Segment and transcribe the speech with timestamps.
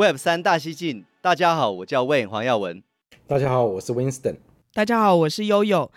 [0.00, 2.82] Web 三大西进，大家好，我叫 Wayne 黄耀文。
[3.26, 4.36] 大家好，我是 Winston。
[4.72, 5.92] 大家好，我是悠悠。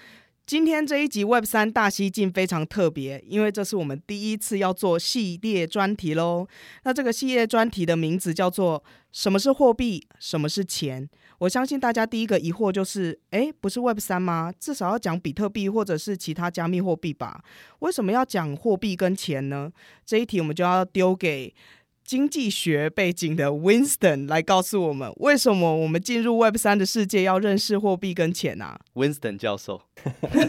[0.46, 6.46] 今天这一集 Web 三大西进非常特别，因为这是我们第一次要做系列专题喽。
[6.84, 10.06] 那这个系列专题的名字叫做“什么是货币？
[10.20, 14.52] 什么是钱？”我相信大家第一个疑惑就是：诶，不是 Web 三吗？
[14.60, 17.42] 至少要讲比特币或者是其他加密货币吧？
[17.80, 19.72] 为什么要讲货币跟钱呢？
[20.06, 21.56] 这一题我们就要丢给。
[22.04, 29.82] 经济学背景的 Winston 来告诉我们，为什么我们进入 Web 三的世界要认识货币跟钱啊？Winston 教授，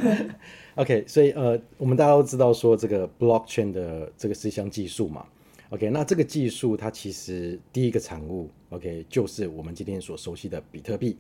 [0.75, 5.25] OK，所以呃，我们大家都知道说这个 Blockchain 的这个是一项技术嘛
[5.71, 11.17] ，OK，那这个技术它其实第一个产物，OK，就是我们今天所熟悉的比特币。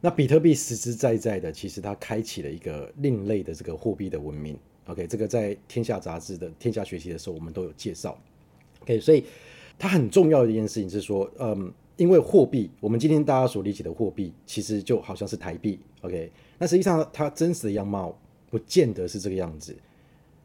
[0.00, 8.18] 那比特币实实在在的，其实它开启了一个另类的这个货币的文明，OK，这个在天下杂志的天下学习的时候，我们都有介绍。
[8.82, 9.24] OK，所以
[9.78, 15.78] 它很重要的一件事情是说，嗯，因为货币，我们今天大家所理解的货币，其实就好像是台币。
[16.02, 18.16] OK，那实际上它真实的样貌
[18.50, 19.76] 不见得是这个样子。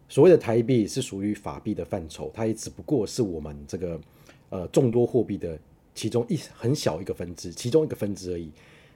[0.07, 4.01] 所谓的台币是属于法币的范畴，它也只不过是我们这个
[4.49, 5.57] 呃众多货币的
[5.93, 8.51] 其中一很小一个分支，其中一个分支而已。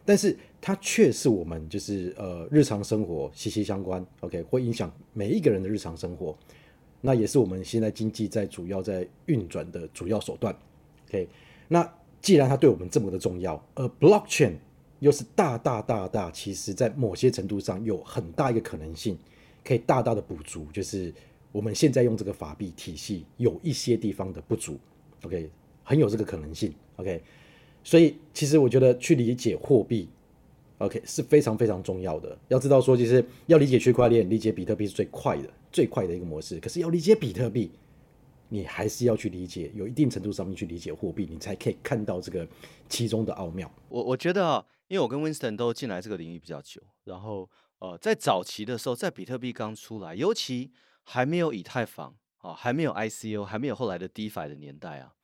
[0.06, 4.06] 但是它却是我们就是呃日常生活息息相关。
[4.22, 6.36] OK，会影响每一个人的日常生活。
[7.06, 10.56] 那也是我们现在经济在主要在运转的主要手段
[11.10, 11.28] ，OK？
[11.68, 14.54] 那既然它对我们这么的重要，而 Blockchain
[15.00, 19.18] 又是大大大大，其实在某些程度上有很大一个可能性，
[19.66, 21.14] 可以大大的补足，就是
[21.52, 24.80] 我们现在用这个法币体系有一些地方的不足
[25.24, 25.50] ，OK？
[25.84, 27.22] 很有这个可能性，OK？
[27.84, 30.08] 所以其实我觉得去理解货币
[30.78, 32.38] ，OK 是非常非常重要的。
[32.48, 35.50] 要知道说，其实要理解区块链、理解比特币是最快的。
[35.74, 37.72] 最快的一个模式，可是要理解比特币，
[38.48, 42.48] 你还是要去理解，有一定程度上面去理解货币，你才可以看到这个
[42.88, 43.70] 其中的奥妙。
[43.90, 50.72] 我我觉得啊，因为我跟 Winston 都进来这个领域比较久，然后呃，在早期的时候，在比特币刚出来，尤其
[51.04, 55.16] 还没有以太坊啊，还没有 ICO，还没有后来的 DeFi 的年代啊，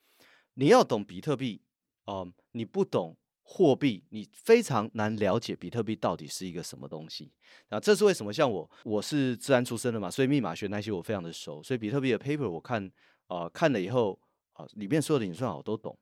[0.56, 1.62] 你要懂比特币，
[2.06, 3.16] 呃，你不懂。
[3.52, 7.32] 货币，你非常难了解比特币到底是一个什么东西。
[7.70, 8.32] 那这是为什么？
[8.32, 11.64] 像我，我是资安出身的嘛，所以密码学那些我非常的熟。
[11.64, 12.86] 所以比特币的 paper 我看
[13.26, 14.20] 啊、呃，看了以后
[14.54, 15.98] 啊、呃，里面所有的演算法我都懂。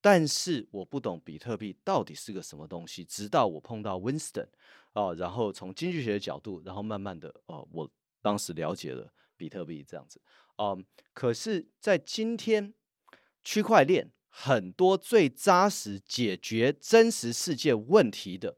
[0.00, 4.46] 但是我不懂比特币到底是个什么东西，直到我碰到 Winston
[4.92, 7.90] 啊、呃，然后从经济学的角度，然后慢慢的哦、呃，我
[8.22, 10.22] 当时了解了比特币这样子。
[10.58, 12.72] 嗯、可是，在今天
[13.42, 14.12] 区块链。
[14.34, 18.56] 很多最扎实解决真实世界问题的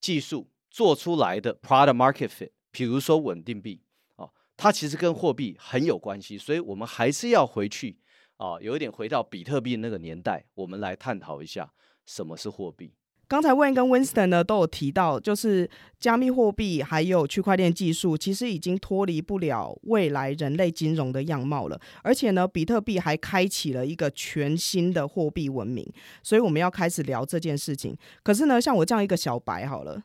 [0.00, 3.82] 技术做出来的 product market fit，比如说稳定币
[4.16, 7.98] 啊，它其实跟货币很有关系，所以我们还是要回去
[8.38, 11.70] 啊，有一点回到比特币那个年代，我们来探讨一下
[12.06, 12.94] 什么是货币。
[13.32, 15.66] 刚才 w e n 跟 Winston 呢都有提到，就是
[15.98, 21.80] 加密货币还有区块链技术，其实已经脱离不了未来人类金融的样貌了。
[22.02, 25.90] 而且呢，比特币还开启了一个全新的货币文明，
[26.22, 27.96] 所以我们要开始聊这件事情。
[28.22, 30.02] 可是呢，像我这样一个小白好了，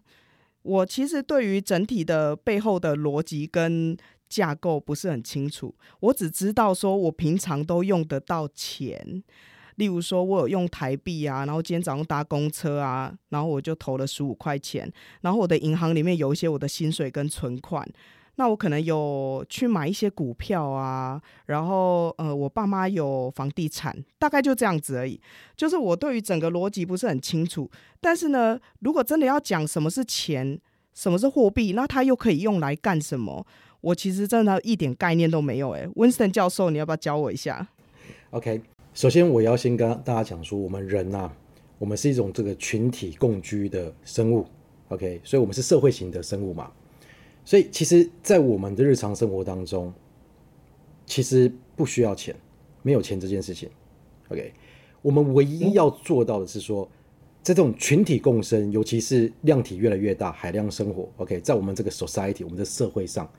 [0.61, 3.97] 我其实对于整体的背后的逻辑跟
[4.29, 9.21] 架构不是很清楚，我只知道说我平常都用得到钱。
[9.77, 17.87] 例如说，我有用台币啊，然后今天早上搭公车啊，然后我就投了十五块钱，然后我的银行里面有一些我的薪水跟存款，
[18.35, 25.19] 那我可能有去买一些股票啊，然后呃，我爸妈有房地产，大概就这样子而已。
[25.55, 27.69] 就是我对于整个逻辑不是很清楚，
[28.02, 30.59] 但是呢，如果真的要讲什么是钱，
[30.93, 33.46] 什么是货币，那它又可以用来干什么？
[33.81, 35.69] 我其实真的一点概念都没有。
[35.72, 37.67] 诶，Winston 教授，你要不要教我一下
[38.31, 38.59] ？OK。
[38.97, 41.38] 首先，我要先跟大家讲说，我们人呐、啊，
[41.78, 44.44] 我们是一种这个群体共居的生物
[44.88, 46.72] ，OK，所以我们是社会型的生物嘛。
[47.46, 49.94] 所以，其实，在我们的日常生活当中，
[51.05, 52.35] 其实不需要钱，
[52.82, 53.70] 没有钱这件事情
[54.29, 54.52] ，OK。
[55.03, 56.90] 我们唯一要做到的是说，
[57.43, 63.29] 在这种群体共生，尤其是量体越来越大、海量生活，OK，在我们这个 society，我们的社会上，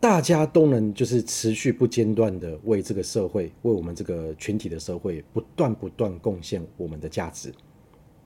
[0.00, 7.52] 大家都能就是持续不间断的为这个社会，为我们这个群体的社会不断不断贡献我们的价值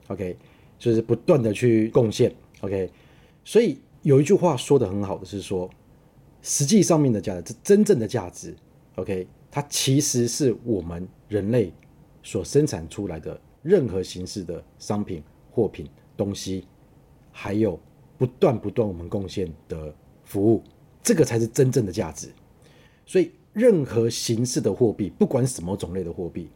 [0.07, 0.37] ，OK，
[0.77, 2.89] 就是不断的去贡献，OK，
[3.43, 5.69] 所以有一句话说的很好的是说，
[6.41, 8.55] 实际上面的价值，真正的价值
[8.95, 11.73] ，OK，它其实是我们人类
[12.21, 16.65] 所生产出来的任何形式的商品、货品、东西，
[17.31, 17.79] 还有。
[18.15, 19.93] 不断不断，我们贡献的
[20.23, 20.63] 服务，
[21.03, 22.29] 这个才是真正的价值。
[23.05, 26.49] 所以，任何形式的货币，不管什么种类的货币，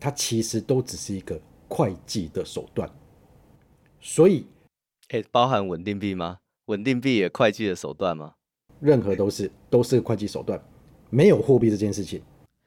[0.00, 2.90] 它其实都只是一个会计的手段。
[4.00, 4.44] 所以，
[5.10, 6.38] 诶、欸，包含稳定币吗？
[6.66, 8.34] 稳定币也会计的手段吗？
[8.80, 10.60] 任何都是，都是会计手段。
[11.10, 12.20] 没有货币这件事情。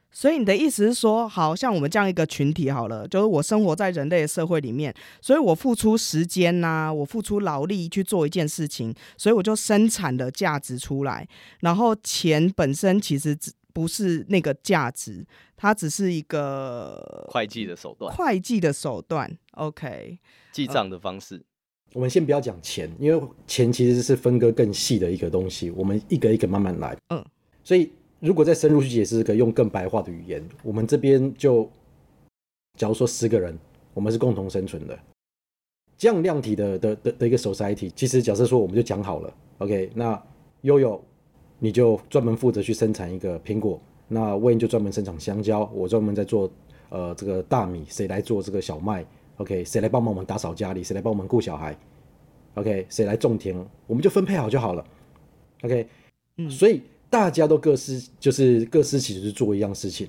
[0.09, 11.27] 所以你的意思是说，好像我们这样一个群体好了，就是我生活在人类的社会里面，所以我付出时间呐、啊，我付出劳力去做一件事情，所以我就生产的价值出来。
[11.59, 15.23] 然后钱本身其实只不是那个价值，
[15.55, 18.11] 它只是一个会计的手段。
[18.15, 20.17] 会计的手段，OK，
[20.51, 21.35] 记账的方式。
[21.35, 21.41] 呃、
[21.93, 26.97] 我们先不要讲钱，因为钱其实是分割更细的一个东西，我们一个一个慢慢来。
[27.09, 27.23] 嗯，
[27.63, 27.91] 所以。
[28.19, 30.43] 如果再深入去解释，可以用更白话的语言。
[30.63, 31.69] 我们这边就，
[32.75, 33.55] 假如说十个人，
[33.93, 34.97] 我们是共同生存的，
[35.95, 40.19] 这样量体的的的的一个 society，其实假设说我们就讲好了，OK，那
[40.61, 40.99] 悠悠
[41.59, 46.51] 你就专门负责去生产一个苹果，那 Wayne 就专门生产香蕉，我专门在做
[46.89, 49.05] 呃这个大米，谁来做这个小麦
[49.37, 50.83] ？OK，谁来帮忙我们打扫家里？
[50.83, 51.77] 谁来帮我们顾小孩
[52.55, 53.55] ？OK，谁来种田？
[53.85, 54.83] 我们就分配好就好了
[55.61, 55.87] ，OK，
[56.37, 56.81] 嗯，所以。
[57.09, 60.07] 大家都各司就是各司其职做一样事情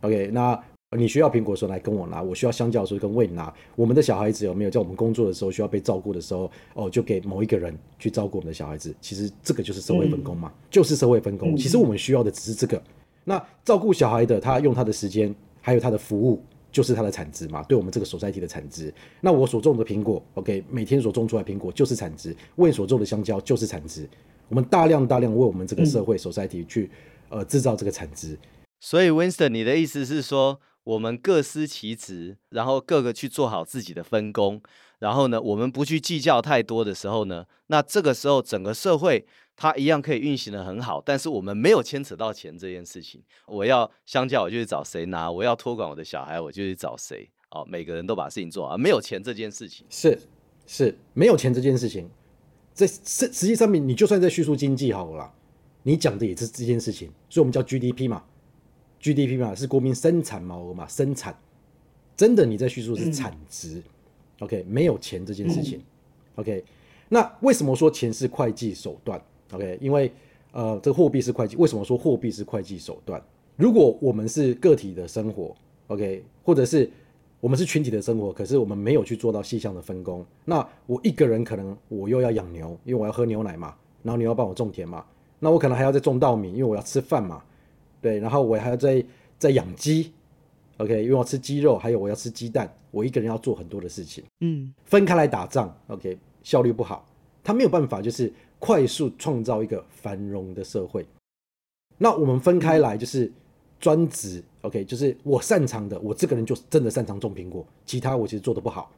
[0.00, 0.30] ，OK？
[0.32, 0.58] 那
[0.96, 3.52] 你需要苹果的时候来跟我拿，我需要香蕉的时候跟 Wayne 拿。
[3.76, 8.94] 我们的小孩子有没有在我们工作的时候需要被照顾的时候，哦，就给某一个人去照顾我们的小孩子？
[8.98, 11.54] 其实这个就是社会分工嘛，嗯、就是社会分工。
[11.54, 12.82] 其实我们需要的只是这个。
[13.24, 16.42] 那照顾小孩的他用他的时间，还有他的服务，
[16.72, 18.90] 就是他的产值嘛，对我们这个 society 的产值。
[19.20, 20.64] 那我所种的苹果，OK？
[20.70, 24.08] 每天所种出来苹果就是产值，Wayne 所种的香蕉就是产值。
[24.48, 26.90] 我们大量大量为我们这个社会 society 去
[27.28, 28.38] 呃制造这个产值，
[28.80, 34.60] 所以 Winston，你的意思是说，我们各司其职，然后各个去做好自己的分工，
[35.00, 43.22] 然后呢，我们不去计较太多的时候呢，那这个时候整个社会它一样可以运行的很好，但是我们没有牵扯到钱这件事情。
[43.46, 47.28] 我要相较，我就去找谁拿；我要托管我的小孩，我就去找谁。
[47.50, 50.18] 哦，每个人都把事情做好，没有钱这件事情是
[50.66, 52.08] 是没有钱这件事情。
[52.78, 55.28] 在实实际上面，你就算在叙述经济好了，
[55.82, 58.22] 你讲的也是这件事情，所以我们叫 GDP 嘛
[59.00, 61.36] ，GDP 嘛是国民生产毛额嘛，生产
[62.16, 63.82] 真的你在叙述是产值、
[64.38, 65.82] ，OK，没有钱这件事情、
[66.36, 66.62] ，OK，
[67.08, 69.20] 那为什么说钱是会计手段
[69.50, 70.12] ？OK，因为
[70.52, 73.20] 呃，这个货币是会计，为什么说货币是会计手段？
[73.56, 75.52] 如果我们是个体的生活
[75.88, 76.88] ，OK，或者是。
[77.40, 80.26] 我们是群体的生活，可是我们没有去做到细项的分工。
[80.44, 83.74] 那我一个人可能我又要养牛，因为我要喝牛奶嘛。
[84.02, 85.04] 然后你要帮我种田嘛。
[85.38, 87.42] 那我可能还要再种稻米，因为我要吃饭嘛。
[88.00, 89.04] 对，然后我还要再
[89.38, 90.12] 再养鸡
[90.78, 92.72] ，OK，因为我要吃鸡肉，还有我要吃鸡蛋。
[92.90, 97.06] 我一个人要做很多的事情，嗯，分开来打仗，OK，效率不好，
[97.44, 101.06] 他没有办法就是快速创造一个繁荣的社会。
[101.98, 103.32] 那我们分开来就是。
[103.80, 108.92] 专职，OK，就是我擅长的，我这个人就真的擅长种苹果，其他我其实做得不好。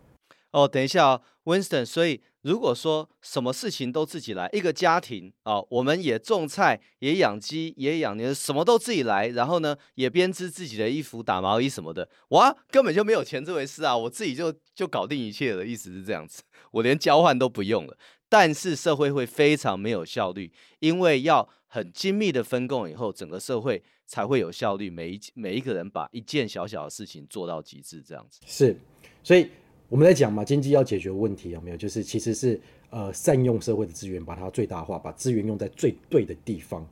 [0.52, 17.96] 哦，等一下哦，Winston，所以如果说什么事情都自己来，一个家庭啊，我们也种菜，也养鸡，也养牛，什么都自己来，然后呢，也编织自己的衣服、打毛衣什么的，哇，根本就没有钱这回事啊，我自己就就搞定一切的意思是这样子，我连交换都不用了。
[18.28, 24.90] 但是社会会非常没有效率，因为要很精密的分工以后，整个社会才会有效率。
[24.90, 28.76] 每一每一个人把一件小小的事情做到极致，这样子是。
[29.22, 29.48] 所以
[29.88, 31.76] 我们在讲嘛，经济要解决问题有没有？
[31.76, 36.84] 就是其实是呃善用社会的资源，把它最大化，把资源用在最对的地方。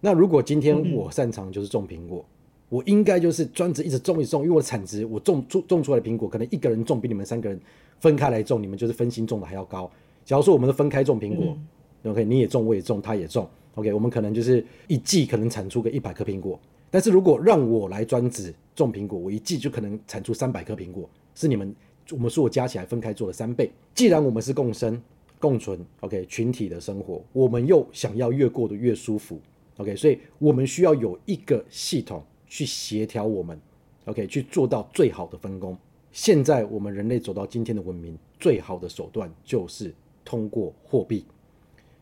[0.00, 2.34] 那如果今天我擅长就是种苹果，嗯、
[2.70, 7.60] 我应该就是专职一直种一种，因为我的产值，我种种种出来的苹果，可能一个人种比你们三个人
[8.00, 9.88] 分开来种，你们就是分心种的还要高。
[10.24, 11.66] 假如说我们都分开种苹果，嗯
[12.04, 16.58] ，OK，你也种，我也种，他也种，OK，我们可能就是一季可能产出个一百颗苹果。
[16.90, 21.74] 但是如果让我来专职种苹果，我一季就可能产出三百颗苹果，是你们
[22.12, 23.70] 我们所有加起来分开做了三倍。
[23.94, 25.02] 既然我们是共生
[25.40, 29.40] 共存，OK，群体的生活，我们又想要越过得越舒服
[29.78, 33.58] ，OK，所以我们需要有一个系统去协调我们
[34.04, 35.76] ，OK，去做到最好的分工。
[36.12, 39.92] 现在我们人类走到今天的文明，最好的手段就是。
[40.26, 41.22] 通过货币，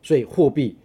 [0.03, 0.77] 所以货币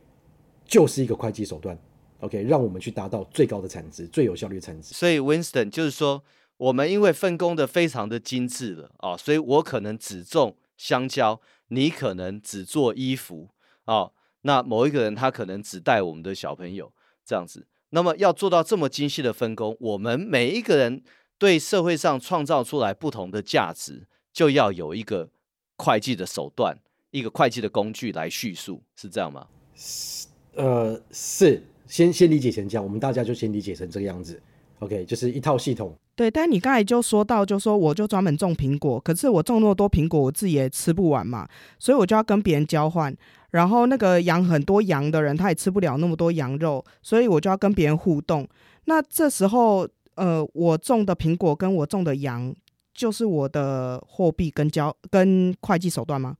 [0.64, 1.78] 就是一个会计手段。
[2.20, 4.94] OK，让我们去达到最高的产值、最有效率产值。
[4.94, 6.25] 所以，Winston 就是说，
[6.56, 13.50] 我们因为分工的非常的精致了啊，所以我可能只种香蕉，你可能只做衣服
[13.84, 14.10] 啊，
[14.40, 16.92] 那某一个人他可能只带我们的小朋友
[17.25, 17.66] 这样子。
[17.90, 21.02] 那么要做到这么精细的分工，我们每一个人
[21.38, 25.30] 对社会上创造出来不同的价值，就要有一个
[25.76, 29.46] 会计的手段，一个会计的工具来叙述，是这样吗？
[29.74, 31.62] 是，呃，是。
[31.86, 34.38] 先先理解成这样，我们大家就先理解成这个样子
[34.80, 35.96] ，OK，就是一套系统。
[36.14, 41.48] 对，但你刚才就说到，就说我就专门种苹果，可是我种那么多苹果，我自己也吃不完嘛，
[41.78, 43.16] 所以我就要跟别人交换。
[43.52, 48.46] 然后那个养很多羊的人，他也吃不了那么多羊肉，所以我就要跟别人互动。
[48.84, 52.54] 那这时候，呃，我种的苹果跟我种的羊，
[52.92, 56.36] 就是我的货币跟交跟会计手段吗？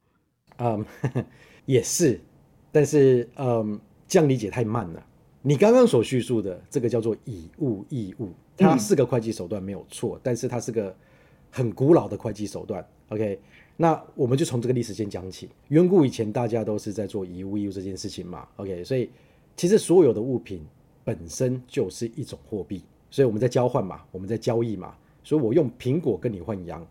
[0.59, 0.85] 嗯，
[1.67, 2.21] 也是，
[2.71, 5.05] 但是嗯，这样理解太慢了。
[5.43, 10.95] 你刚刚所叙述的这个叫做以物易物，它是个会计手段没有错，嗯、但是它是个
[11.51, 12.85] 很古老的会计手段。
[13.11, 13.39] OK，
[13.77, 15.49] 那我们就从这个历史先讲起。
[15.69, 18.47] 远古以前，大家都是在做以物易物这件事情嘛。
[18.57, 19.09] OK，所以
[19.57, 20.67] 其实所有的物品
[21.05, 24.95] 本身就是一种货币，所以我们在交换嘛，我们在交易嘛。
[25.23, 26.87] 所以我用苹果跟你换羊。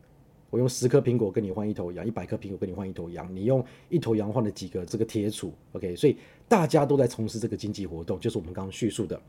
[0.50, 6.16] 我用十颗苹果跟你换一头羊，一百颗苹果跟你换一头羊，你用一头羊换了几个这个铁杵？OK，所以
[6.48, 9.20] 大家都在从事这个经济活动，就是我们刚刚叙述的。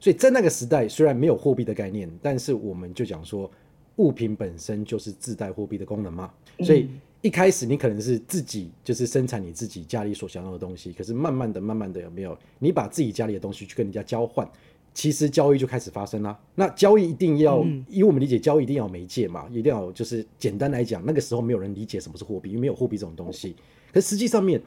[0.00, 3.50] 所以在那个时代，虽然没有货币的概念，但是我们就讲说，
[3.96, 6.32] 物品本身就是自带货币的功能嘛。
[6.60, 6.88] 所以
[7.20, 12.36] 一开始你可能是自己就是生产你自己家里所想要的东西，可是慢慢的、慢慢的有没有？
[12.58, 14.50] 你把自己家里的东西去跟人家交换。
[14.94, 16.38] 其实交易就开始发生了。
[16.54, 23.56] 那交易一定要，嗯、以我们理解，交易一定要媒介嘛，一定要就是简单来讲，那个时候没有人理解什么是货币，因为没有货币这种东西。
[23.92, 24.60] 可实际上面，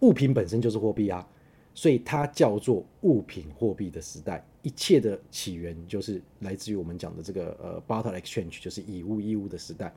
[0.00, 1.26] 物品本身就是货币啊，
[1.74, 4.44] 所以它叫做物品货币的时代。
[4.62, 9.90] 一切的起源就是来自于我们讲的这个呃 barter exchange，就是以物易物的时代。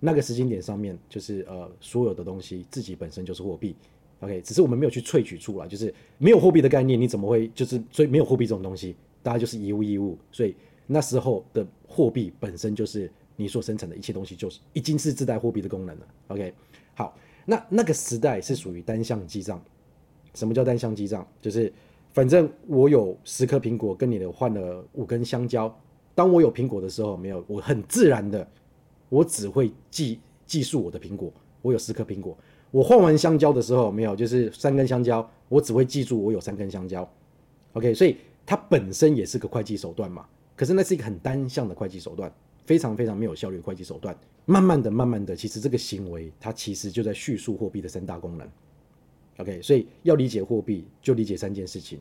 [0.00, 3.76] 那个时间点上面，就是呃所有的东西自己本身就是货币。
[4.24, 16.06] OK，只是我们没有去萃取出来，就是没有货币的概念，你怎么会就是所以没有货币这种东西，大家就是以物易物，所以那时候的货币本身就是你所生产的一切东西，就是已经是自带货币的功能了。
[16.28, 16.54] OK，
[16.94, 17.14] 好，
[17.44, 19.62] 那那个时代是属于单向记账。
[20.32, 21.26] 什么叫单向记账？
[21.42, 21.70] 就是
[22.14, 25.78] 反正我有十颗苹果，跟你的换了五根香蕉。
[26.14, 28.48] 当我有苹果的时候，没有，我很自然的，
[29.10, 32.38] 我只会记记述我的苹果，我有十颗苹果。
[32.74, 37.08] 我换完香蕉的时候，没有，就是三根香蕉，我只会记住我有三根香蕉
[37.74, 40.26] ，OK，所以它本身也是个会计手段嘛。
[40.56, 42.32] 可是那是一个很单向的会计手段，
[42.66, 44.16] 非常非常没有效率的会计手段。
[44.44, 48.48] 慢慢的、慢慢的，其实这个行为它其实就在叙述货币的三大功能
[49.36, 52.00] ，OK，所以要理解货币，就理解三件事情。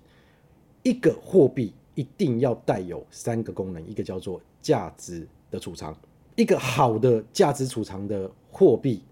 [0.81, 5.95] 一个货币一定要带有三个功能，一个叫做价值的储藏，
[6.35, 9.03] 一个好的价值储藏的货币。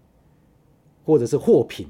[1.04, 1.88] 或者是货品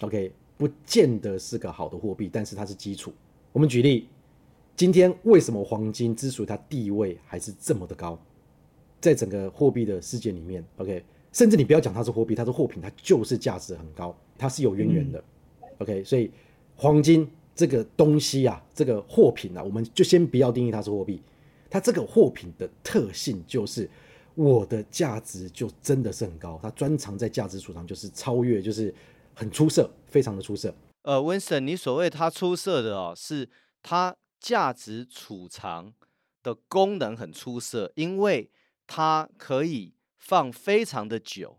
[0.00, 3.12] ，OK，不见得是个好的货币，但是它是基础。
[3.52, 4.08] 我们举例，
[4.76, 8.18] 今天为什么黄金之所以它地位还是这么的高，
[9.00, 15.24] 在整个货币的世界里面，OK，甚至你不要讲它是货币，它是货品，它就是价值很高，它是有渊源的，
[15.60, 16.04] 嗯，OK。
[16.04, 16.30] 所以
[16.76, 21.22] 黄金这个东西啊，这个货品啊，我们就先不要定义它是货币，
[21.70, 23.88] 它这个货品的特性就是。
[24.34, 28.94] 我的价值就真的是很高，他专长在价值储藏，就是超越，就是
[29.34, 30.74] 很出色，非常的出色。
[31.02, 33.48] 呃，Winston，你所谓他出色的哦，是
[33.82, 35.92] 它价值储藏
[36.42, 38.50] 的功能很出色，因为
[38.86, 41.58] 它可以放非常的久，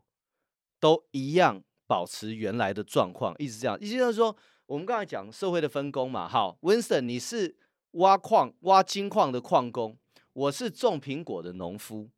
[0.79, 3.77] 都一样保持原来的状况，一直这样。
[3.79, 7.55] 意思就是说，我们刚才讲社会的分工嘛，好，Winston，你是
[7.91, 9.97] 挖矿挖金矿的矿工，
[10.31, 12.09] 我是种苹果的农夫。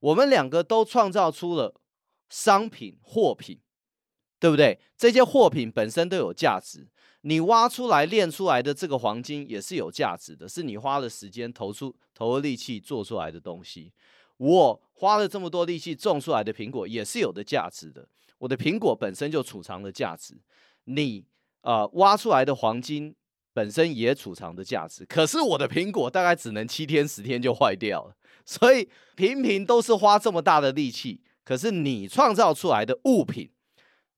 [0.00, 1.74] 我们两个都创造出了
[2.28, 3.60] 商品、货品，
[4.38, 4.80] 对不对？
[4.96, 6.88] 这些货品本身都有价值。
[7.22, 13.92] 你挖出来、炼出来的这个黄金也是有价值的，是你花了时间、投出、投了力气做出来的东西。
[14.38, 18.08] 我花了这么多力气种出来的苹果也是有的价值的。
[18.38, 20.34] 我的苹果本身就储藏了价值。
[20.84, 21.26] 你
[21.60, 23.14] 啊、挖出来的黄金
[23.52, 25.04] 本身也储藏的价值。
[25.04, 28.16] 可是我的苹果大概只能七天、十天就坏掉了。
[28.50, 33.48] 所以平平都是花这么大的力气，可是你创造出来的物品，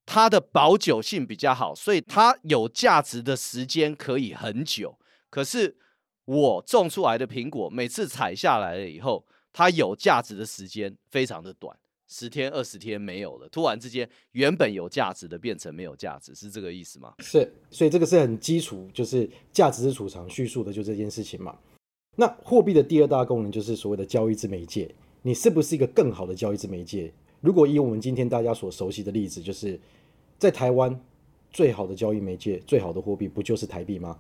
[0.07, 4.99] 它的保久性比较好，所以它有价值的时间可以很久。
[5.29, 5.77] 可是
[6.25, 11.77] 我种出来的苹果，每次采下来了以后，它有价值的时间非常的短，
[12.09, 17.13] 十天二十天没有了，突然之间原本有价值的变成没有价值，是这个意思吗？
[17.19, 21.59] 是，所以这个是很基础，就是价值是储藏叙述的就这件事情嘛。
[22.15, 27.11] 那货币的第二大功能就是所谓的交易之媒介，你是不是一个更好的交易之媒介？
[27.41, 29.81] 如果以我们今天大家所熟悉的例子，就是
[30.39, 31.01] 在台湾
[31.51, 34.19] 最好的交易媒介、最好的货币不就是台币吗？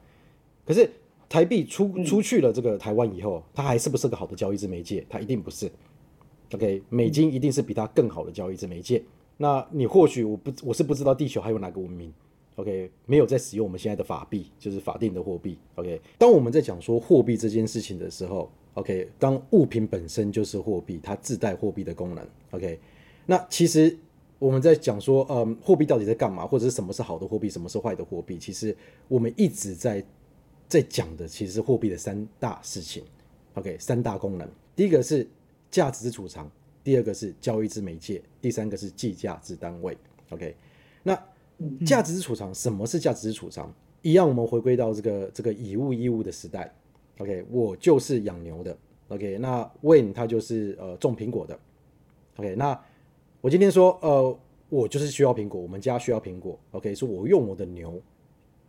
[0.65, 0.91] 可是
[1.29, 5.05] 台币出出去了这个台湾以后，它还是不是个好的交易之媒介？
[5.09, 5.71] 它一定不是。
[6.55, 9.03] OK，美金一定是比它更好的交易之媒介。
[9.37, 12.13] 那你或许我不我是不知道地球还有哪个文明
[12.57, 15.59] ，OK，没有在使用我们现在的法币，就是法定的货币。
[15.77, 22.27] OK，当我们在讲说货币这件事情的时候，OK，当物品本身就是货币，它自带货币的功能。
[22.53, 22.79] OK，
[23.27, 23.97] 那其实
[24.39, 28.39] 我们在讲说，嗯，货币到底在干嘛，或者是什么是好的货币，什么是坏的货币？
[28.39, 28.77] 其实
[29.09, 30.05] 我们一直在
[30.69, 33.03] 在讲的，其实是货币的三大事情。
[33.55, 35.29] OK，三大功能，第一个是。
[35.73, 36.51] 价值之储藏，
[36.85, 39.97] 第二个是交易之媒介，第三个是计价之单位。
[40.29, 40.55] OK，
[41.03, 41.19] 那
[41.85, 43.73] 价值之储藏，什么是价值之储藏？
[44.03, 46.73] 一样，我们回归到这个这个以物易物的时代。
[47.19, 48.77] OK，我就是养牛的。
[49.09, 51.59] OK，那 Wayne 他就是呃种苹果的。
[52.37, 52.79] OK，那
[53.41, 54.39] 我今天说呃
[54.69, 56.59] 我就是需要苹果，我们家需要苹果。
[56.73, 58.01] OK，说我用我的牛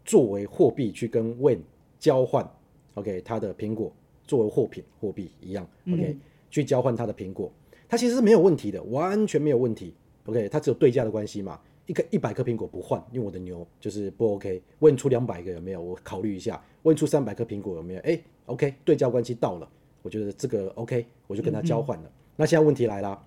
[0.04, 1.62] 作为货币去跟 Wayne
[2.00, 2.50] 交换。
[2.96, 3.92] OK，他的苹果
[4.28, 5.68] 作为货品货币一样。
[5.88, 6.18] OK。
[6.54, 7.52] 去交换他的苹果，
[7.90, 9.92] 他其实是没有问题的，完全没有问题。
[10.26, 14.62] OK，它只有对价的关系嘛，一个一百颗苹果不换，因为我的牛就是不 OK。
[14.80, 15.82] 问出两百个有没有？
[15.82, 16.64] 我考虑一下。
[16.84, 18.00] 问出三百颗苹果有没有？
[18.02, 19.70] 哎，OK，对价关系到了，
[20.02, 22.12] 我觉得这个 OK，我就跟他交换了。
[22.36, 23.22] 那现在问题来了，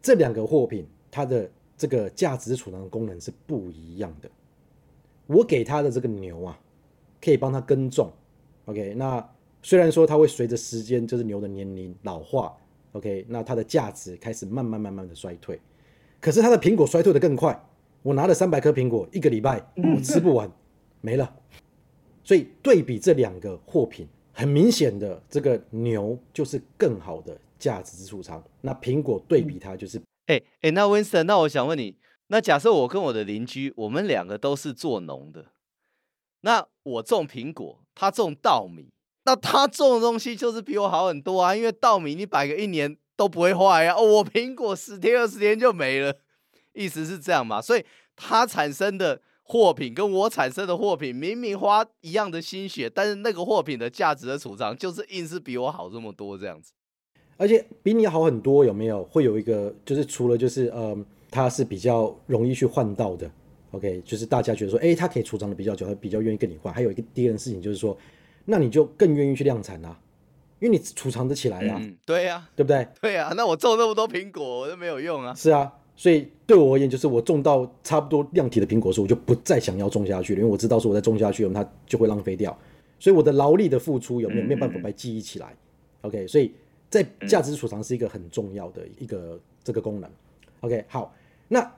[0.00, 4.30] 这两个货品它的这个价值储藏功能是不一样的。
[5.26, 6.58] 我给他的这个牛啊，
[7.20, 8.10] 可以帮他耕种。
[8.66, 9.28] OK，那。
[9.64, 12.52] 虽然说它会随着时间，就是牛的年龄老化
[12.94, 15.56] ，OK，那它的价值开始慢慢慢慢的衰退，
[16.22, 17.68] 可是它的苹果衰退的更快。
[18.02, 20.50] 我拿了三百颗苹果，一个礼拜我吃不完，
[21.00, 21.36] 没了。
[22.24, 28.42] 所以对比这两个货品，很明显的，这个牛就是更好的价值之储仓。
[28.60, 31.96] 那苹果对比它就是，哎哎、欸欸，那 Winston，那我想问你，
[32.28, 35.46] 那假设我跟我的邻居，我们两个都是做农的，
[36.42, 38.92] 那我种苹果，他种稻米。
[39.24, 46.12] 那他种的东西就是比我好很多啊，因为稻米你摆个一年都不会坏呀，我苹果十天二十天就没了，
[46.72, 47.62] 意思是这样嘛？
[47.62, 47.84] 所以
[48.16, 56.72] 他产生的货品跟我产生的货品明明花一样的心血，但是那个货品的价值的储藏就是硬是比我好这么多这样子，
[57.36, 59.04] 而且比你好很多有没有？
[59.04, 63.30] 会有一个就是除了就是嗯，它是比较容易去换到的
[63.70, 66.74] ，OK，就是大家觉得说，哎，它可以储藏的比较久，它比较愿意跟你换。
[66.74, 67.96] 还有一个第二件事情就是说。
[68.44, 69.96] 那你就更愿意去量产啊，
[70.62, 71.96] 因为你储藏得起来呀、啊嗯。
[72.06, 72.86] 对呀、啊，对不对？
[73.02, 75.34] 对呀、啊，那我种那么多苹果，我都没有用啊。
[75.34, 82.56] 是啊，所以对我而言，就是我种到差不多量体的苹果树，我就不再想要种下去了，因为我知道说我再种下去，它就会浪费掉。
[83.00, 85.48] 所以我的劳力的付出有没有没有办法被记忆起来、
[86.02, 86.52] 嗯、？OK，所以
[86.88, 90.08] 在价值储藏是一个很重要的一个这个功能。
[90.60, 91.12] OK，好，
[91.48, 91.68] 那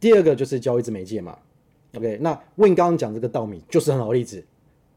[0.00, 1.38] 第二个就是交易之媒介嘛。
[1.94, 4.44] OK，那问刚刚讲这个稻米就是很好的例子。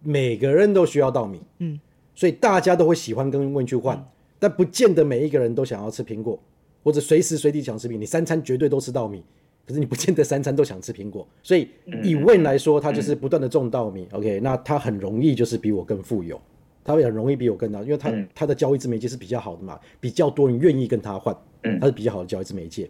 [0.07, 1.79] 每个人都需要稻米，嗯，
[2.15, 4.05] 所以大家都会喜欢跟 Wayne 去换，嗯，
[4.39, 6.39] 但不见得每一个人都想要吃苹果，
[6.83, 7.99] 或者随时随地想吃苹果。
[7.99, 9.23] 你三餐绝对都吃稻米，
[9.67, 11.27] 可是你不见得三餐都想吃苹果。
[11.43, 11.67] 所以
[12.03, 16.39] 以 Wayne 来说，他就是不断的种稻米，嗯，OK，那他很容易就是比我更富有，
[16.83, 21.35] 他会很容易比我更大，因为他，嗯，他的交易之媒介是比较好的嘛，比较多人愿意跟他换，
[21.81, 22.89] 他是比较好的交易之媒介。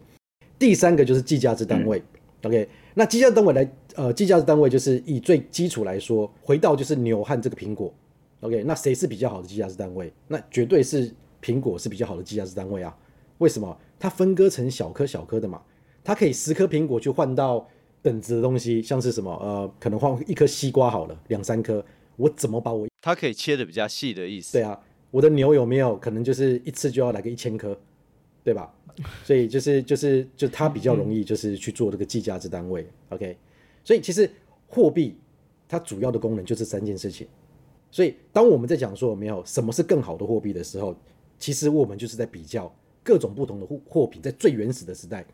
[0.58, 1.98] 第三个就是计价之单位，
[2.42, 2.68] 嗯，OK。
[2.94, 7.92] 那计价单位来，呃，计价的单位就是以最基础来说，回到就是牛和这个苹果
[8.46, 10.12] ，OK，那谁是比较好的计价之单位？
[10.28, 12.96] 那绝对是苹果是比较好的计价之单位啊。
[13.38, 13.76] 为什么？
[13.98, 15.60] 它分割成小颗小颗的嘛，
[16.04, 17.66] 它可以十颗苹果去换到
[18.02, 21.84] 等值的东西，像是什么，呃，可能换一颗西瓜好了，两三颗，
[22.16, 24.52] 我怎么把我它可以切的比较细的意思？
[24.52, 24.78] 对啊，
[25.10, 27.78] 我的牛有没有可能就是一次就要来个一千颗？
[28.44, 28.72] 对吧？
[29.24, 33.36] 所以就是就是就它比较容易就是去做这个计价之单位，嗯，OK。
[33.82, 34.30] 所以其实
[34.68, 35.16] 货币
[35.68, 37.26] 它主要的功能就是三件事情。
[37.96, 40.94] 所以当我们在讲说有没有什么是更好的货币的时候，
[41.38, 42.70] 其实我们就是在比较
[43.02, 45.24] 各种不同的货货品，在最原始的时代，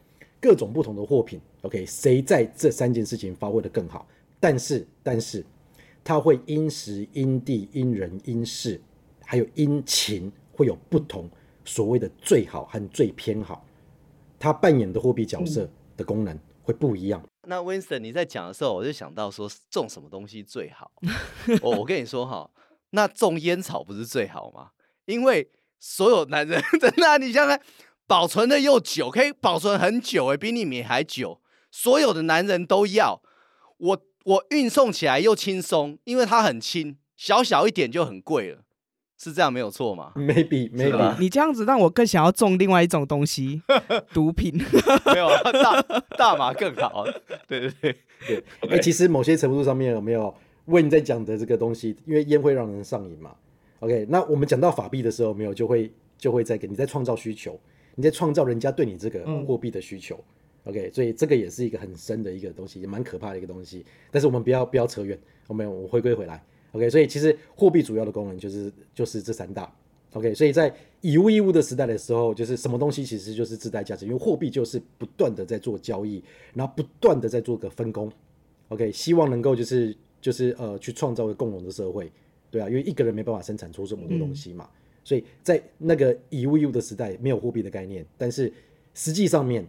[0.40, 4.07] 各种不同的货品，OK，谁在这三件事情发挥的更好？
[4.38, 5.44] 但是但是
[6.05, 8.81] 它会因时因地因人因事，
[9.25, 11.29] 还有因情会有不同。
[11.64, 13.66] 所谓的最好和最偏好，
[14.38, 17.20] 它扮演的货币角色的功能会不一样。
[17.22, 20.90] 嗯、那 Winston 你在讲的时候，我就想到说种什么东西最好？
[21.62, 22.51] 我我跟你说哈，
[22.90, 24.70] 那种烟草不是最好吗？
[25.07, 27.61] 因为所有男人真的， 你想想，
[28.07, 31.40] 保存的又久，可以保存很久，哎，比你米还久。
[31.70, 33.22] 所有的男人都要
[33.79, 38.62] 我，我运送起来又轻松，因为它很轻，小小一点就很贵了，
[39.22, 40.11] 是这样没有错嘛？
[40.18, 43.62] Maybe maybe，你这样子让我更想要种另外一种东西，
[44.12, 44.52] 毒品。
[45.14, 45.28] 没有
[45.62, 45.80] 大
[46.18, 47.04] 大麻更好。
[47.46, 51.96] 对对对对，哎，其实某些程度上面有没有为你在讲的这个东西？
[52.04, 53.30] 因为烟会让人上瘾嘛。
[53.78, 57.56] OK，那我们讲到法币的时候，没有就会就会在给你在创造需求，
[57.94, 60.16] 你在创造人家对你这个货币的需求。
[60.64, 63.87] 嗯、OK，所以这个也是一个很深的一个东西，也蛮可怕的一个东西。
[64.11, 66.42] 但是我们不要不要扯远，我们我回归回来。
[66.72, 69.72] OK，所以其实货币主要的功能就是就是这三大。
[70.14, 78.12] OK，所以在以物易物的时代的时候，就是什么东西其实就是自带价值，因为货币就是不断的在做交易，然后不断的在做个分工。
[78.68, 82.11] OK，希望能够就是就是呃去创造一个共荣的社会。
[82.50, 88.52] 对啊，因为一个人没办法生产出这么多东西嘛，嗯、所以在那个以物易物的时代，没有货币的概念，但是
[88.92, 89.66] 实际上面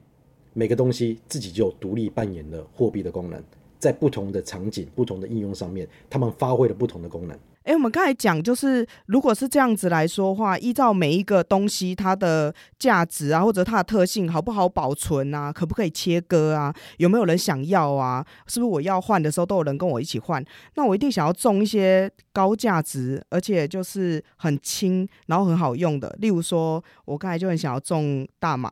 [0.52, 3.42] 每个东西自己就独立扮演了货币的功能，
[3.84, 7.38] 在不同的场景、不同的应用上面，他们发挥了不同的功能。
[7.64, 20.44] 哎、我们刚才讲，就是如果是这样子来说的话，依照每一个东西它的价值啊，或者它的特性好不好保存啊，可不可以切割啊，有没有人想要啊，是不是我要换的时候都有人跟我一起换？
[20.76, 26.14] 那我一定想要种一些高价值，而且就是很轻，然后很好用的。
[26.20, 28.70] 例如说，我刚才就很想要种大麻，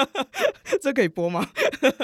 [0.80, 1.48] 这可以播吗？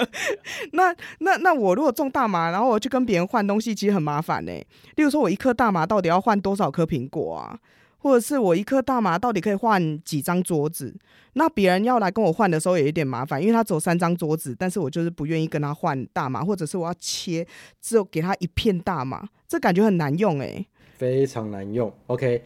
[0.73, 4.53] 那那那我如果种大麻，然后我去跟别人换东西，其实很麻烦呢、
[4.97, 7.59] 例如说，我一颗大麻到底要换多少颗苹果啊？
[7.99, 10.95] 或者是我一颗大麻到底可以换几张桌子？
[11.33, 17.47] 那别人要来跟我换的时候也有点麻烦，因为他走三张桌子，但是我就是不愿意跟他换大麻，或者是我要切，
[17.81, 20.67] 只有给他一片大麻，这感觉很难用哎、
[20.99, 21.91] 非常难用。
[22.09, 22.45] OK，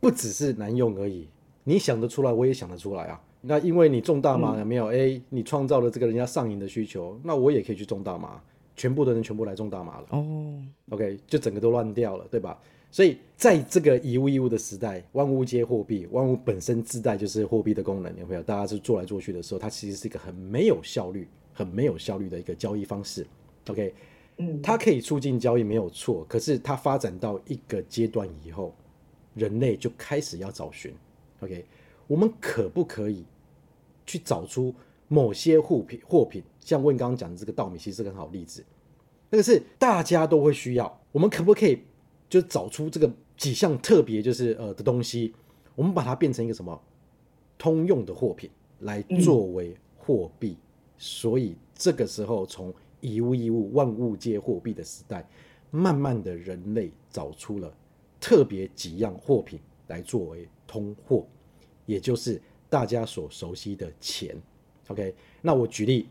[0.00, 1.28] 不只是难用而已，
[1.64, 3.18] 你想得出来，我也想得出来啊。
[3.46, 4.86] 那因为你种大麻有没有？
[4.86, 8.40] 哎、嗯，你创造了这个人家上瘾的需求，那我也可以去种大麻。
[8.76, 12.58] 全部的人全部来种大麻了哦，OK，就整个都乱掉了，对吧？
[12.90, 18.42] 所以在这个一物一物的时代，万物皆货币，万物本身自带就是货币的功能，有没有？
[18.42, 23.24] 大家是做来做去的时候，它其实是一个很没有效率、很没有效率的一个交易方式
[23.68, 23.94] ，OK，
[24.38, 28.74] 嗯，它可以促进交易没有错，可是它发展到一个阶段以后，
[29.34, 30.92] 人类就开始要找寻
[31.38, 31.64] ，OK，
[32.08, 33.24] 我们可不可以
[34.06, 34.74] 去找出？
[35.06, 38.64] 某些货品，货品像问刚刚讲的这个稻米，其实是个很好例子。
[39.28, 41.78] 那个是大家都会需要，我们可不可以
[42.28, 45.34] 就找出这个几项特别就是呃的东西，
[45.74, 46.80] 我们把它变成一个什么
[47.58, 50.56] 通用的货品来作为货币？
[50.96, 55.28] 所以这个时候，从以物易物、万物皆货币的时代，
[55.70, 57.72] 慢慢的人类找出了
[58.18, 61.26] 特别几样货品来作为通货，
[61.84, 62.40] 也就是
[62.74, 64.36] 大家所熟悉的钱。
[64.88, 66.08] OK，那我举例，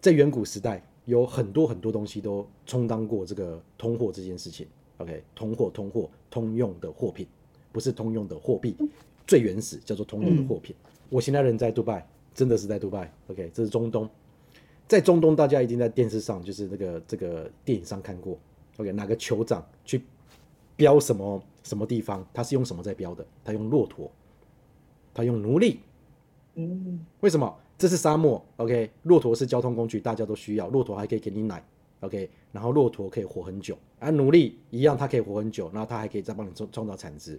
[0.00, 4.66] 在远古时代有很多很多东西都充当过这个通货这件事情。
[4.96, 7.26] OK，通货、通货、通用的货品，
[7.70, 8.74] 不是通用的货币，
[9.26, 10.74] 最原始叫做通用的货品。
[11.10, 13.12] 我现在人在杜拜，真的是在杜拜。
[13.28, 14.08] OK，这是中东，
[14.88, 18.38] 在中东大家一定在电视上，就是那个这个电影上看过。
[18.78, 20.00] OK，哪个酋长去
[20.76, 23.22] 标什么什么地方，他是用什么在标的？
[23.44, 24.10] 他用骆驼，
[25.12, 25.80] 他用奴隶。
[26.56, 27.54] 嗯，为什么？
[27.78, 30.66] 这是沙漠，OK，骆驼是交通工具，大家都需要。
[30.68, 31.62] 骆驼还可以给你奶
[32.00, 37.38] ，OK，然后骆驼可以活很久，而奴隶一样，它可以活很久，然后它还可以再帮你创创造产值。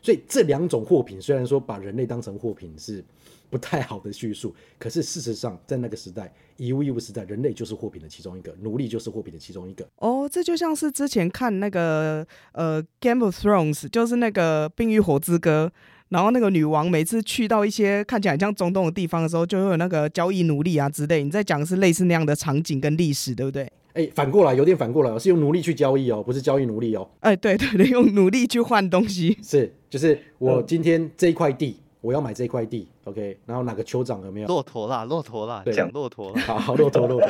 [0.00, 3.04] 所以这两种货品虽然说把人类当成货品是
[3.50, 9.86] 不太好的叙述，可是事实上在那个时代，以物易物时代，人类就是货品的其中一个，奴隶就是货品的其中一个。
[9.96, 15.70] 哦，这就像是之前看那个呃《Game of Thrones》，就是那个《冰与火之歌》。
[16.10, 21.22] 然后那个女王每次去到一些看起来像中东的地方的时候，就会有那个交易奴隶啊之类。
[21.22, 23.70] 你在讲的是类似那样的场景跟历史，对不对？
[23.94, 27.08] 哎，反过来有点反过来哦，是用奴隶去交易哦，不是交易奴隶哦。
[27.20, 29.36] 哎，对对对，用奴隶去换东西。
[29.42, 33.36] 是，就是我今天这一块地，嗯、 我要买这一块地，OK。
[33.44, 34.46] 然后哪个酋长有没有？
[34.46, 37.28] 骆驼啦，骆驼啦，对讲骆驼 好，骆驼，骆驼。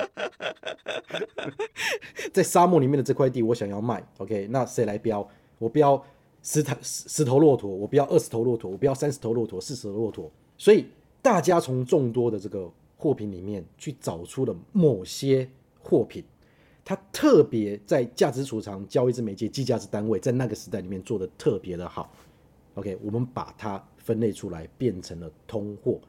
[2.33, 4.47] 在沙漠里面的这块地，我想要卖，OK。
[4.51, 5.27] 那谁来标？
[5.59, 6.01] 我标。
[6.51, 10.33] 十头十头骆驼，我不要二十头骆驼，我不要三十头骆驼，四十头骆驼。
[10.57, 10.87] 所以
[11.21, 15.47] 大家从众多的这个货品里面去找出了某些
[15.79, 16.25] 货品，
[16.83, 22.11] 它特别在价值储藏、交易之媒介、计价之单位，在那个时代里面做得特别的好。
[22.77, 26.01] OK，我们把它分类出来，变成了通货，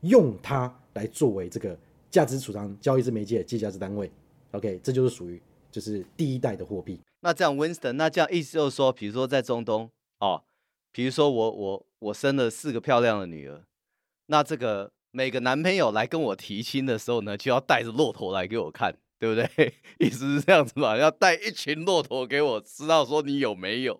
[0.00, 1.78] 用它来作为这个
[2.10, 4.10] 价值储藏、交易之媒介、计价之单位。
[4.52, 5.38] OK，这就是属于
[5.70, 6.98] 就是第一代的货币。
[7.24, 10.44] 那这样，Winston，那这样意思就是说，比如说在中东哦，
[10.92, 13.64] 比如说我我我生了四个漂亮的女儿，
[14.26, 19.74] 那这个每个男朋友来跟我提亲的时候呢，就要带着骆驼来给我看，对不对？
[20.06, 23.98] 意思是这样子嘛，要带一群骆驼给我，知道说你有没有，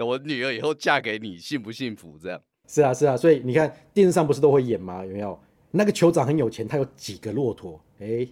[0.00, 2.18] 我女儿以后嫁给你，幸不幸福？
[2.22, 2.42] 这样。
[2.68, 5.02] 是啊，是啊，所以你看电视上不是都会演吗？
[5.02, 5.40] 有没有？
[5.70, 7.80] 那个酋长很有钱，他有几个骆驼？
[8.00, 8.28] 哎，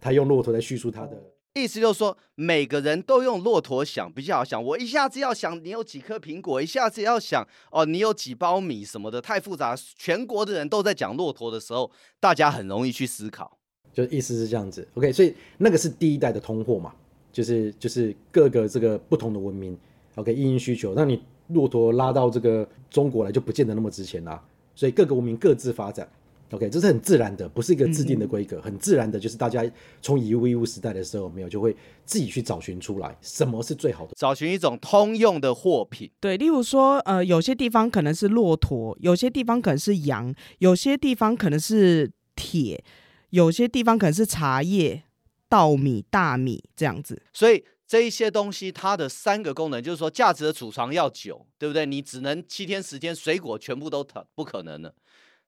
[0.00, 1.20] 他用骆驼来叙述他的
[1.56, 4.62] 意思，就是说每个人都用骆驼想比较好想。
[4.62, 9.74] 我一下子要想你有几颗苹果，一下子要想哦你有几包米什么的，太复杂。
[9.96, 11.90] 全国的人都在讲骆驼的时候，
[12.20, 13.56] 大家很容易去思考。
[13.94, 15.10] 就意思是这样子，OK？
[15.10, 16.94] 所以那个是第一代的通货嘛，
[17.32, 19.74] 就是就是各个这个不同的文明
[20.16, 20.34] ，OK？
[20.34, 24.42] 因应需求，那你骆驼拉到这个中国来就不见得那么值钱啦。
[24.74, 26.06] 所以各个文明各自发展。
[26.50, 29.64] OK，这是很自然的，不是一个制定的规格，嗯、很自然的，就是大家
[30.00, 36.10] 从以物易物时代的时候，没有就会自己去找寻出来什么是最好的，找寻一种通用的货品。
[36.20, 42.84] 对，例如说，呃，有些地方可能是骆驼，有些地方可能是羊，有些地方可能是铁，
[43.30, 45.02] 有些地方可能是茶叶、
[45.48, 47.20] 稻米、大米这样子。
[47.32, 51.84] 所以这一些东西，它的三个功能就是说，价值的储藏要久，对不对？
[51.84, 54.94] 你只能七天时间，水果全部都疼，不可能的，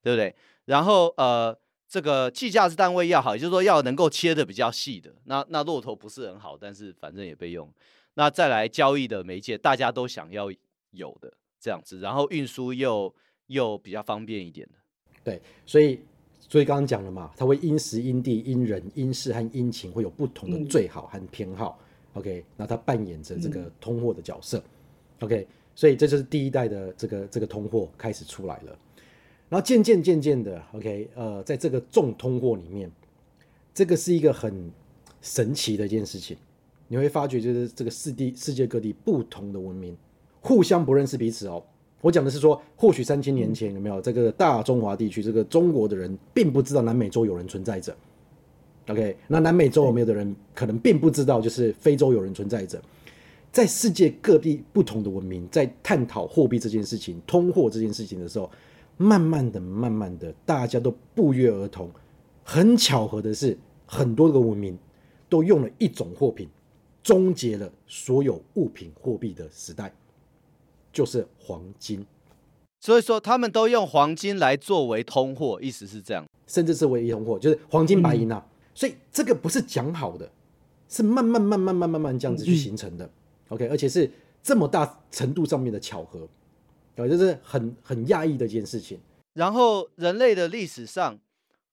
[0.02, 0.34] 对不对？
[0.68, 5.10] 然后呃，这个计价是单位要好，也就是说要能够切的比较细的。
[5.24, 7.66] 那那骆驼不是很好，但是反正也被用。
[8.14, 10.52] 那再来交易的媒介，大家都想要
[10.90, 13.14] 有的这样子，然后运输又
[13.46, 14.74] 又比较方便一点的。
[15.24, 16.00] 对，所以
[16.38, 21.78] 所以刚刚讲了嘛，它会因时因地因人因事和因情会有不同的最好和偏好。
[22.12, 24.58] 嗯、OK，那它扮演着这个通货的角色。
[24.58, 24.64] 嗯、
[25.20, 28.78] OK，所以这就是第一代的这个这个通货开始出来了。
[29.48, 32.90] 然后渐渐渐渐的，OK，呃，在这个重通货里面，
[33.72, 34.70] 这个是一个很
[35.22, 36.36] 神奇的一件事情。
[36.86, 39.96] 你会发觉，就是这个世地世界各地不同的文明
[40.40, 41.62] 互相不认识彼此哦。
[42.02, 47.96] 我讲的是说，或许三千年前有没有这个大中华地区，这个中国的人并不知道南美洲有人存在着。
[48.88, 52.78] OK，那南美洲有没有的人可能并不知道，就是非洲有人存在着。
[53.50, 58.50] 在世界各地不同的文明在探讨货币这件事情、通货这件事情的时候。
[58.98, 61.90] 慢慢的，慢慢的，大家都不约而同。
[62.44, 63.56] 很巧合的是，
[63.86, 64.76] 很多个文明
[65.28, 66.48] 都用了一种货品，
[67.02, 69.92] 终结了所有物品货币的时代，
[70.92, 72.04] 就是黄金。
[72.80, 78.44] 所以说，他们都用黄金来作为通货，意思是这样，甚至是唯一通货，就是黄金白银啊。
[78.44, 80.30] 嗯、所以这个不是讲好的，
[80.88, 83.04] 是慢慢、慢慢、慢慢、慢慢这样子去形成的。
[83.04, 83.10] 嗯、
[83.50, 84.10] OK，而且是
[84.42, 86.28] 这么大程度上面的巧合。
[86.98, 88.98] 对，这是很很讶异的一件事情。
[89.34, 91.14] 然后人类的历史上，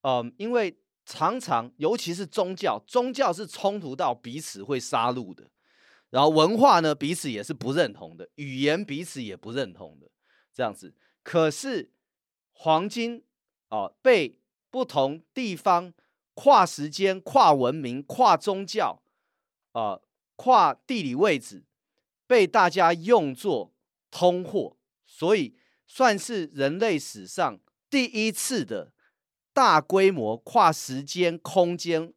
[0.01, 5.49] 嗯、呃，因为常常，尤其是宗教，宗教是冲突到彼此会杀戮的。
[6.11, 10.07] 然后文化呢，彼此也是不认同的，语言彼此也不认同的，
[10.53, 10.93] 这样子。
[11.23, 11.89] 可是
[12.53, 13.23] 黄金
[13.69, 14.37] 啊、被
[14.69, 15.91] 不同地方
[16.35, 19.01] 跨时间、跨文明、跨宗教
[19.71, 19.99] 啊、
[20.35, 21.63] 跨地理位置，
[22.27, 23.73] 被大家用作
[24.11, 24.74] 通货。
[25.17, 25.55] 所以
[25.87, 27.57] 算是人类史上
[27.89, 28.91] 第一次的
[29.53, 32.13] 大规模跨时间、空间、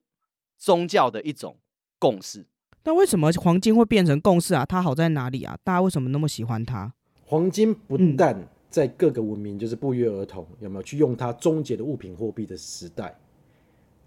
[0.56, 1.60] 宗教的一种
[2.00, 2.46] 共识。
[2.82, 4.66] 那为什么黄金会变成共识啊？
[4.66, 5.56] 它好在哪里啊？
[5.62, 6.92] 大家为什么那么喜欢它？
[7.24, 13.16] 黄金不但在各个文明就是不约而同，有没有去用它终结的物品货币的时代，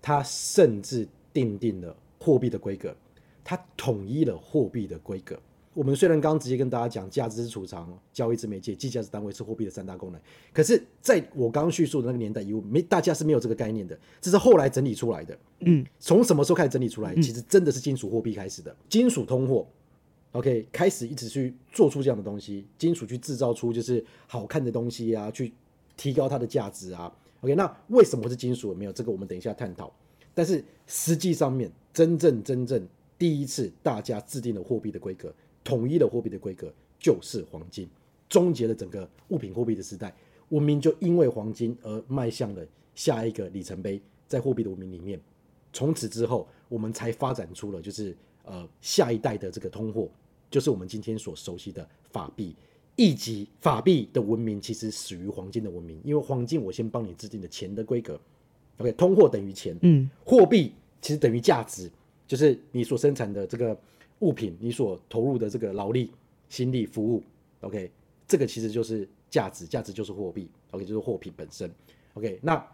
[0.02, 2.94] 它甚至定定了货币的规格，
[3.42, 5.40] 它统一了货币的规格。
[5.74, 10.20] 我们虽然刚刚直接跟大家讲价值是储藏、交易之媒介、计价值单位是货币的三大功能，
[10.52, 15.38] 可是在我刚刚叙述的那个年代，以没大家是没有这个概念的，这是后来整理出来的。
[15.62, 17.16] 嗯，从什么时候开始整理出来？
[17.16, 19.66] 其实真的是金属货币开始的，金属通货。
[20.34, 25.54] OK，开始一直去做出这样的东西，金属去制造出就是好看的东西啊，去
[25.96, 27.14] 提高它的价值啊。
[27.42, 28.74] OK，那为什么是金属？
[28.74, 29.90] 没有这个，我们等一下探讨。
[30.34, 32.86] 但是实际上面，真正真正
[33.18, 35.34] 第一次大家制定的货币的规格。
[35.63, 37.88] 统一的货币的规格就是黄金，
[38.30, 40.13] 终结了整个物品货币的时代，
[40.50, 45.19] 文明就因为黄金而迈向了下一个里程碑，在货币的文明里面，
[45.74, 50.10] 从此之后，我们才发展出了就是呃下一代的这个通货，
[50.50, 52.56] 就是我们今天所熟悉的法币。
[52.97, 58.19] 以及法币的文明其实始于黄金的文明，因为黄金我先帮你制定的钱的规格
[58.78, 61.89] ，OK，通货等于钱，嗯，货币其实等于价值，
[62.28, 63.76] 就是你所生产的这个。
[64.22, 66.12] 物品，你所投入的这个劳力、
[66.50, 67.22] 心力、服务
[67.62, 67.92] ，OK，
[68.28, 71.70] 这个其实就是价值，价值就是货币，OK，就是货品本身
[72.14, 72.40] ，OK。
[72.42, 72.66] 那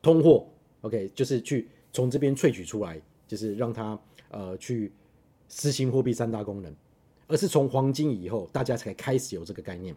[0.00, 0.46] 通货
[0.80, 3.98] ，OK，就是去从这边萃取出来，就是让它
[4.30, 4.92] 呃去
[5.48, 6.74] 实行货币三大功能，
[7.26, 9.94] 而是从黄金以后，大家才开始有这个概念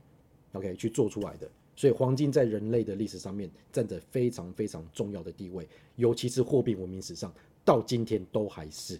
[0.54, 1.50] ，OK，去做出来的。
[1.76, 7.32] 所以黄金在人类的历史上面占着非常非常重要的地位，尤其是货币文明史上，
[7.64, 9.00] 到今天都还是。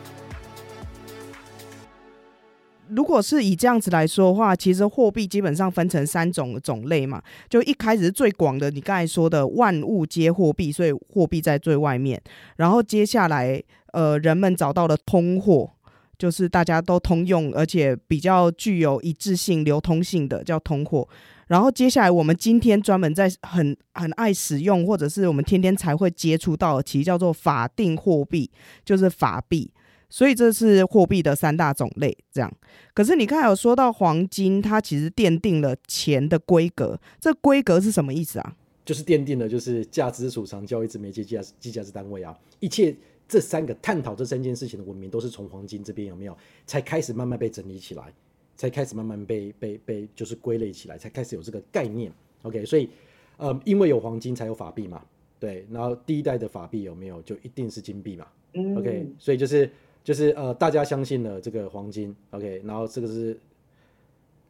[2.95, 7.21] 如果是以这样子来说的话，其实货币基本上分成三种种类嘛。
[7.49, 12.21] 就一开始是最广的，你刚才说的万物皆货币，所以货币在最外面。
[12.57, 13.61] 然后接下来，
[13.93, 15.71] 呃，人们找到了通货，
[16.17, 21.07] 就是大家都通用，而且比较具有一致性、流通性的叫通货。
[21.47, 28.49] 然后接下来，我们今天专门在很很爱使用，或者是我们天天才会接触到的，其实叫做法定货币，
[28.85, 29.71] 就是法币。
[30.11, 32.53] 所以这是货币的三大种类，这样。
[32.93, 36.99] 可是你刚才有说到黄金，它其实奠定了钱的规格。
[37.17, 38.57] 这规格是什么意思啊？
[38.83, 42.37] 就是奠定了，就是价值储藏、交易之媒介、计价计价之单位啊。
[42.59, 42.93] 一切
[43.25, 48.11] 这三个探讨这三件事情的文明，都是从黄金这边有没有才开始慢慢被整理起来，
[48.57, 52.11] 才开始慢慢被被被就是归类起来，才开始有这个概念。
[52.41, 52.89] OK，所以
[53.37, 55.01] 呃，因为有黄金才有法币嘛，
[55.39, 55.65] 对。
[55.71, 58.27] 然后第一代的法币有没有就一定是金币嘛。
[58.75, 59.71] OK，所以就是。
[60.03, 63.39] 就是呃，大家相信了这个黄金，OK，然后这个是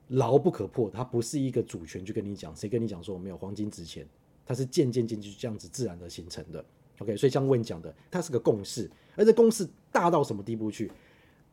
[0.07, 4.07] 牢不可破，它不是一个主权去跟你讲，谁跟你讲说我没有黄金值钱，
[4.45, 6.63] 它是渐渐渐渐这样子自然的形成的
[6.99, 10.89] ，OK，所以像问讲的，它是个共识，而这共识大到什么地步去？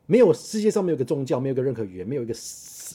[0.05, 2.33] 没有世界上没有个宗教，没有个任何语言，没有一个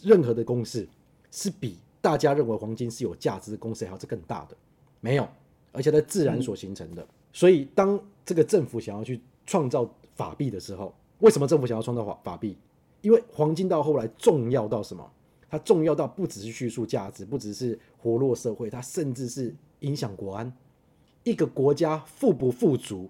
[0.02, 0.88] 任何的公式
[1.30, 4.56] 是比大家认为黄金是有价值的公式还要是更大的，
[5.00, 5.28] 没有，
[5.70, 9.94] 而且它自然所形成的，所以当这个政府想要去创造。
[10.14, 12.56] 法币的时候，为什么政府想要创造法法币？
[13.02, 15.08] 因为黄金到后来重要到什么？
[15.50, 20.52] 它重要到不只是叙述价值，不只是活络社会，它甚至是影响国安。
[21.22, 23.08] 一个国家富不富足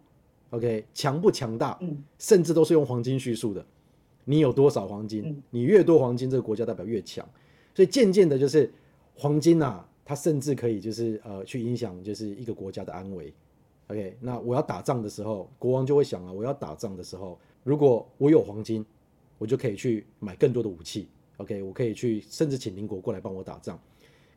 [0.50, 1.78] ，OK，强不强大，
[2.18, 3.64] 甚至都是用黄金叙述的。
[4.24, 5.42] 你有多少黄金？
[5.50, 7.26] 你越多黄金，这个国家代表越强。
[7.74, 8.72] 所以渐渐的，就是
[9.14, 13.32] 黄金啊，它甚至可以就是呃去影响就是一个国家的安危。
[13.88, 18.84] OK，那我要打仗的时候，国王就会想啊，我要打仗的时候，如果我有黄金，
[19.36, 21.06] 我就可以去买更多的武器。
[21.36, 23.78] OK，我可以去甚至请邻国过来帮我打仗。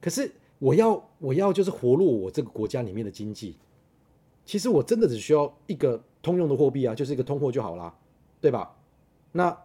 [0.01, 0.29] 可是
[0.60, 3.55] 我要我要就是活络我这个国家里面的经济，
[4.43, 7.95] 其实我真的只需要一个通用的货币啊，就是一个通货就好啦，
[8.41, 8.75] 对吧？
[9.31, 9.57] 那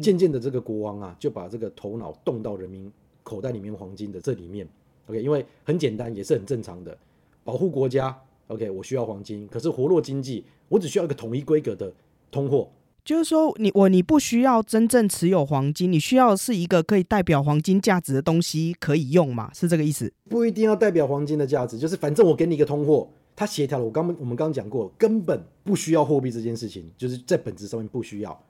[0.00, 2.90] 渐渐的这个国王啊，就把这个头脑动到人民
[3.22, 4.66] 口袋里面黄金的这里面。
[5.08, 6.96] OK，因为很简单，也是很正常的，
[7.44, 8.18] 保护国家。
[8.52, 11.92] OK，我需要黄金，可是活络经济，我只需要一个统一规格的
[12.30, 12.68] 通货。
[13.04, 19.50] 就是说你，你我你不需要真正持有黄金，你需要是一个可以代表黄金价值的东西可以用嘛？
[19.52, 20.12] 是这个意思？
[20.28, 23.84] 不一定要代表黄金的价值，就是反正我给你一个通货，它协调了。
[23.84, 28.40] 我刚我们刚刚讲过，根本不需要货币这件事情，就是在本质上面不需要。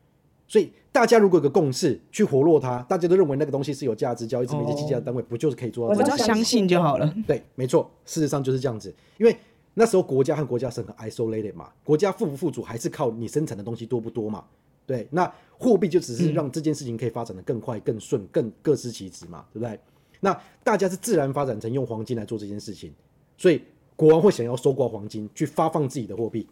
[0.47, 5.99] 所以大家如果有个共识去活络它，大家都认为那个东西是有价值，交易是媒介计价的单位，不就是可以做到？
[5.99, 7.15] 我只要相信就好了。
[7.27, 9.35] 对，没错，事实上就是这样子，因为。
[9.75, 14.45] 那时候国家和国家是很 isolated 嘛，国家富不富足还是靠你生产的东西多不多嘛？
[14.85, 19.79] 对，那货币就只是让这件事情可以发展的更快、更顺、更各司其职嘛，对不对？
[20.21, 22.93] 那大家是自然发展成用黄金来做这件事情，
[23.37, 23.63] 所以
[23.97, 26.47] 国王会想要收刮黄金去发放自己的货币，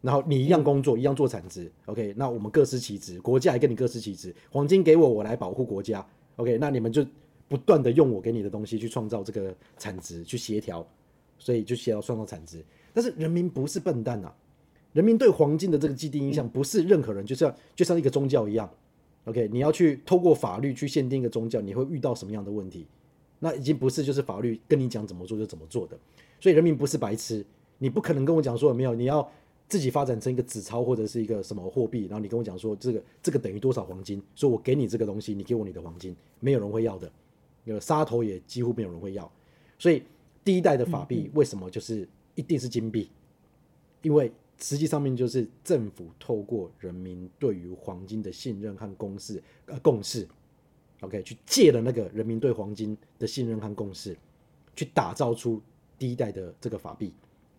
[0.00, 2.14] 然后你一样工作，一样做产值，OK？
[2.16, 6.58] 那我们各司其职，国家也跟你各司其职，黄金给我，我来保护国家，OK？
[6.60, 7.04] 那你们就
[7.48, 10.86] 不断的用我给你的东西去创造这个产值，去协调。
[11.38, 14.32] 所以就需要创造产值，但是人民不是笨蛋呐，
[14.92, 18.68] 人民对黄金的这个既定印象不是任何人，就像就像一个宗教一样
[19.24, 22.86] ，OK，你要去透过法律去限定一个宗教，你会遇到什么样的问题？
[23.38, 25.96] 那已经不是就是法律跟你讲怎么做就怎么做的，
[26.40, 27.44] 所以人民不是白痴，
[27.78, 29.30] 你不可能跟我讲说有没有，你要
[29.68, 37.08] 自己发展成一个纸钞或者是一个什么货币，然后你跟我讲说这个这个等于多少黄金，说我给你这个东西，你给我你的黄金，没有人会要的，
[37.62, 39.30] 那个杀头也几乎没有人会要，
[39.78, 40.02] 所以。
[40.48, 43.10] 第一代的法币为什么就是一定是金币？
[44.00, 50.26] 因为实际上面就是政府透过人民对于黄金的信任和共识，呃，共识
[51.00, 54.16] ，OK，去借了那个人民对黄金的信任和共识，
[54.74, 55.60] 去打造出
[55.98, 57.12] 第一代的这个法币。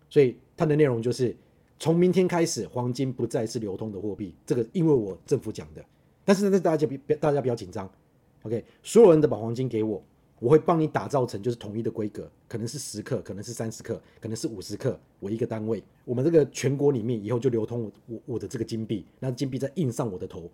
[0.09, 1.37] 所以它的内容就是
[1.77, 4.33] 从明天开始，黄金不再是流通的货币。
[4.47, 5.85] 这个因为我政府讲的，
[6.25, 7.87] 但是呢，大家别大家不要紧张
[8.41, 10.03] ，OK，所有人都把黄金给我。
[10.39, 15.83] 我会帮你打造成就是统一的规格，可能是十克，可能是三十克，可能是五十克我一个单位。
[16.05, 20.49] 我们这个全国里面以后就流通我我我的这个金币，那金币再印上我的头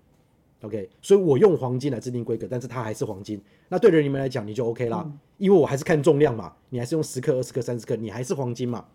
[0.62, 0.90] ，OK。
[1.02, 3.40] 所以我用黄金来制定规格，但是它还是黄金。
[3.70, 8.86] 那对于你们来讲，你就 OK 啦，嗯、因为我还是看重量嘛，你还是用十克、二十克、三十克，你还是黄金嘛。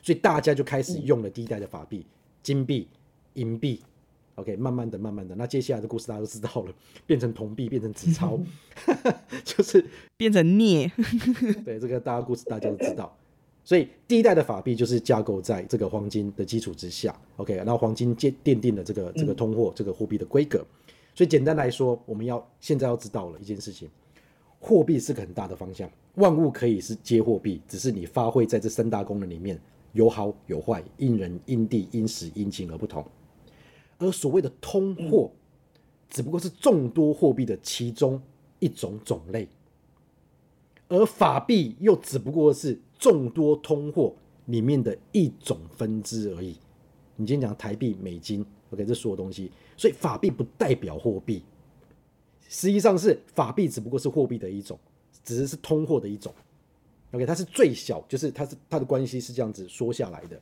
[0.00, 2.06] 所以大家就开始用了第一代的法币，
[2.42, 2.88] 金币、
[3.34, 3.82] 银币。
[4.38, 6.72] OK，慢慢的、慢慢的，那接下来的故事大家都知道了，
[7.06, 8.38] 变成铜币，变成纸钞，
[9.44, 9.84] 就是
[10.16, 10.90] 变成镍。
[11.66, 13.12] 对，这个大家故事大家都知道。
[13.64, 17.14] 所以第一代的法币就是架构在这个黄金的基础之下。
[17.36, 20.64] OK，然后黄金奠奠定了这个这个通货这个货币的规格。
[21.14, 23.90] 所以简单来说，我们要现在要知道了一件事情，
[24.60, 29.60] 货币是个很大的方向，万物可以是接货币，只是你发挥在这三大功能里面
[29.92, 33.04] 有好有坏，因人因地因时因情而不同。
[33.98, 35.30] 而所谓的通货，
[36.08, 38.20] 只不过是众多货币的其中
[38.60, 39.48] 一种种类，
[40.88, 44.14] 而法币又只不过是众多通货
[44.46, 46.56] 里面的一种分支而已。
[47.16, 51.42] 你今天讲台币、美金，OK，这所有东西，所以法币不代表货币，
[52.48, 54.78] 实际上是法币只不过是货币的一种，
[55.24, 56.32] 只是是通货的一种。
[57.10, 60.40] OK，它是最小，就是它是它的关系是这样子说下来的。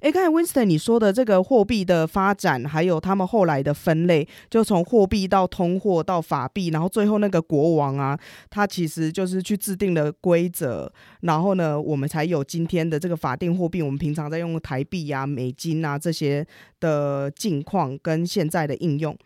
[0.00, 8.16] 哎，刚才 Winston 你说的这个货币的发展，还有他们后来的分类，就从货币到通货到法币，然后最后那个国王啊，
[8.48, 10.92] 他其实就是去制定了规则，
[11.22, 13.82] 然后呢，我们才有今天的这个法定货币。
[13.82, 16.46] 我们平常在用台币啊、美金啊这些
[16.78, 19.18] 的境况跟现在的应用。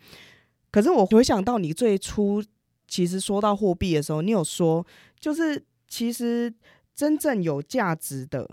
[0.71, 2.43] 可是我回想到你最初
[2.87, 4.83] 其实说到货币的时候，你有说，
[5.19, 6.51] 就是其实
[6.95, 8.49] 真正有价值的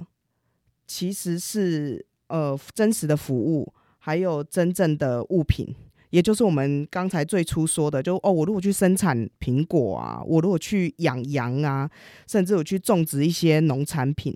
[0.86, 2.04] 其实是。
[2.30, 5.66] 呃，真实的服务，还有真正的物品，
[6.10, 11.90] 也就是我们刚才最初说的，就哦，我如果去生产苹果啊，我如果去养羊啊，
[12.28, 14.32] 甚至我去种植一些农产品，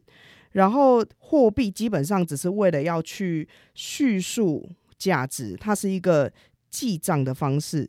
[0.51, 4.69] 然后货币基本上只是为了要去叙述
[4.99, 6.33] 价值，它是一个
[6.69, 7.89] 记账的方式。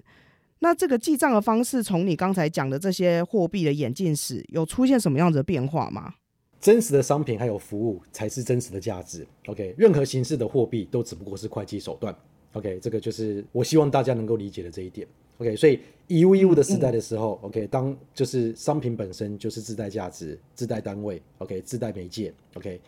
[0.60, 6.14] 那这个记账的方式，从你刚才讲的这些货币的演进史，有出现什么样子的变化吗？
[6.60, 9.26] 真实的商品还有服务才是真实的价值。
[9.48, 12.16] OK，任何形式的货币都只不过是会计手段。
[12.54, 15.08] OK，这个就是我希望大家能够理解的这一点。
[15.38, 22.34] OK，所以以物易物的时代的时候，OK，当就是商品本身就是自带价值、自带单位，OK，自带媒介。
[22.54, 22.80] OK，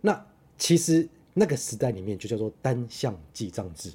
[0.00, 0.24] 那
[0.56, 3.90] 其实那个时代里面就叫做单向记账制。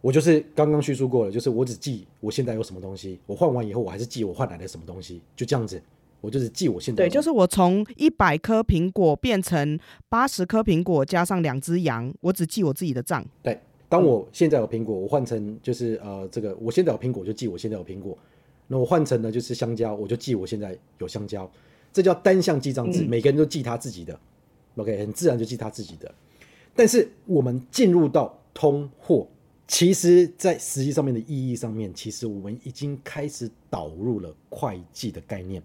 [0.00, 5.80] 我就是刚刚叙述过了，就是我只记我现在有什么东西，我换完以后我还是记我换来的什么东西，就这样子。
[6.24, 7.04] 我就是记我现在。
[7.04, 13.22] 对，就是我从一百颗苹果变成八十颗苹果加上两只羊，我只记我自己的账。
[13.42, 13.60] 对，
[13.90, 18.16] 当我现在有苹果，我换成就是呃这个，我现在有苹果就记我现在有苹果。
[18.66, 21.50] 那我换成呢就是香蕉，我就记我现在有香蕉。
[21.92, 24.18] 这叫单向记账制，嗯、每个人都记他自己的。
[24.76, 26.12] OK，很自然就记他自己的。
[26.74, 29.28] 但是我们进入到通货，
[29.68, 35.62] 其实在实际上面的意义上面，其实我们已经开始导入了会计的概念。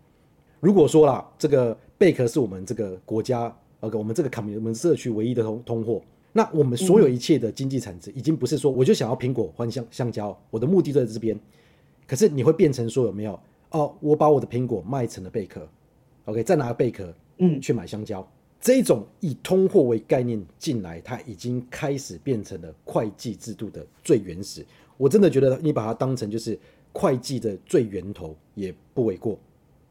[0.60, 6.02] 如果说啦，这个贝壳是我们这个国家，OK，我们这个卡米我们社区唯一的通通货，
[6.34, 11.40] 那我们所有一切的经济产值，已经不是说我就想要苹果换香香蕉，我的目的就在这边。
[12.06, 13.40] 可是你会变成说有没有？
[13.72, 15.68] 哦，我把我的苹果卖成了贝壳
[16.26, 18.20] ，OK，再拿贝壳，嗯，去买香蕉。
[18.20, 18.28] 嗯、
[18.60, 24.66] 这种以通货为概念进来，它已经开始变成了会计制度的最原始。
[24.98, 26.60] 我真的觉得你把它当成就是
[26.92, 29.40] 会计的最源头也不为过。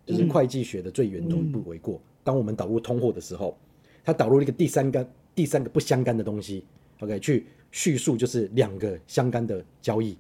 [0.09, 2.01] 就是会计学的最源头不为过。
[2.25, 3.55] 当我们导入通货的时候，
[4.03, 6.65] 它导入了一个第三个、第三个不相干的东西
[7.01, 10.17] ，OK，去叙述就是两个相干的交易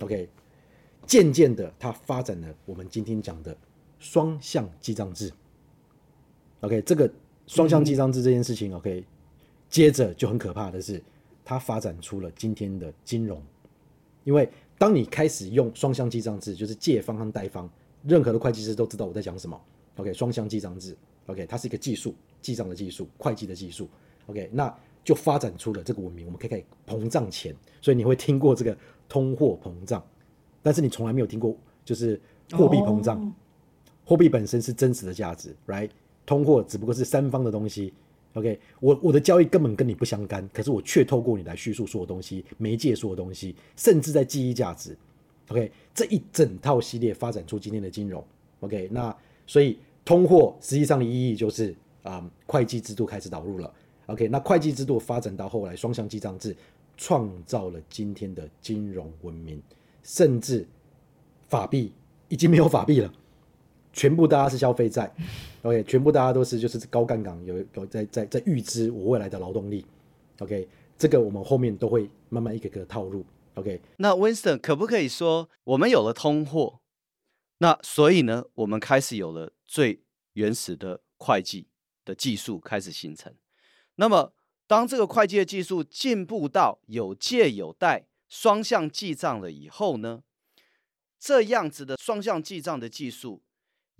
[0.00, 0.28] ，OK，
[1.06, 3.56] 渐渐的它发展了我们今天讲的
[3.98, 5.32] 双向记账制
[6.60, 7.10] ，OK，这个
[7.46, 9.02] 双向记账制这件事情，OK，
[9.70, 11.02] 接着就很可怕的是，
[11.46, 13.42] 它发展出了今天的金融，
[14.24, 17.70] 因为当你开始用双向记账制，就是借方和贷方。
[18.02, 19.60] 任何的会计师都知道我在讲什么。
[19.96, 20.96] OK，双向记账制。
[21.26, 23.88] OK，它是一个技术，记账的技术，会计的技术。
[24.26, 24.74] OK，那
[25.04, 27.54] 就发展出了这个文明，我们可以看膨胀钱。
[27.80, 28.76] 所以你会听过这个
[29.08, 30.04] 通货膨胀，
[30.62, 32.20] 但是你从来没有听过就是
[32.52, 33.32] 货币膨胀。
[34.04, 35.90] 货币本身是真实的价值，right？
[36.26, 37.92] 通货只不过是三方的东西。
[38.34, 44.96] OK，我我的交易根本跟你不相干，可是我却透过你来叙述所有东西，媒介所有东西，甚至在记忆价值。
[45.50, 48.24] OK，这一整套系列发展出今天的金融。
[48.60, 49.14] OK，那
[49.46, 51.72] 所以通货实际上的意义就是
[52.02, 53.72] 啊、嗯，会计制度开始导入了。
[54.06, 56.56] OK，那会计制度发展到后来双向记账制，
[56.96, 59.60] 创造了今天的金融文明，
[60.02, 60.66] 甚至
[61.48, 61.92] 法币
[62.28, 63.12] 已经没有法币了。
[63.92, 65.12] 全部大家是消费债
[65.62, 69.84] ，OK，全部大家都是就是高杠杆，有有在在在预支我未来的劳动力
[70.38, 73.24] ，OK，这个我们后面都会慢慢一个个套入
[73.54, 73.80] ，OK。
[73.98, 76.80] 那 Winston 可不可以说，我们有了通货，
[77.58, 81.68] 那所以呢，我们开始有了最原始的会计
[82.04, 83.34] 的技术开始形成。
[83.96, 84.34] 那么
[84.66, 90.22] 当这个会计的技术进步到有借有贷双向记账了以后呢，
[91.18, 93.42] 这样子的双向记账的技术。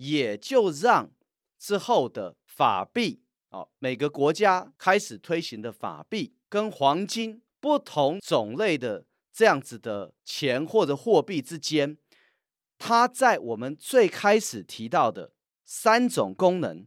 [0.02, 1.10] 也就让
[1.58, 3.20] 之后的法币
[3.50, 9.04] 啊，每个国家开始推行的法币跟黄金不同种类的
[9.40, 11.96] 这样子的钱或者货币之间，
[12.76, 15.32] 它在我们最开始提到的
[15.64, 16.86] 三种功能：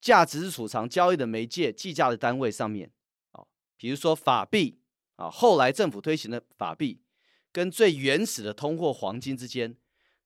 [0.00, 2.90] 价值储藏、交易的媒介、计价的单位上面
[3.30, 4.80] 啊，比如说法币
[5.14, 7.00] 啊，后来政府推行的法币
[7.52, 9.76] 跟最原始的通货黄金之间。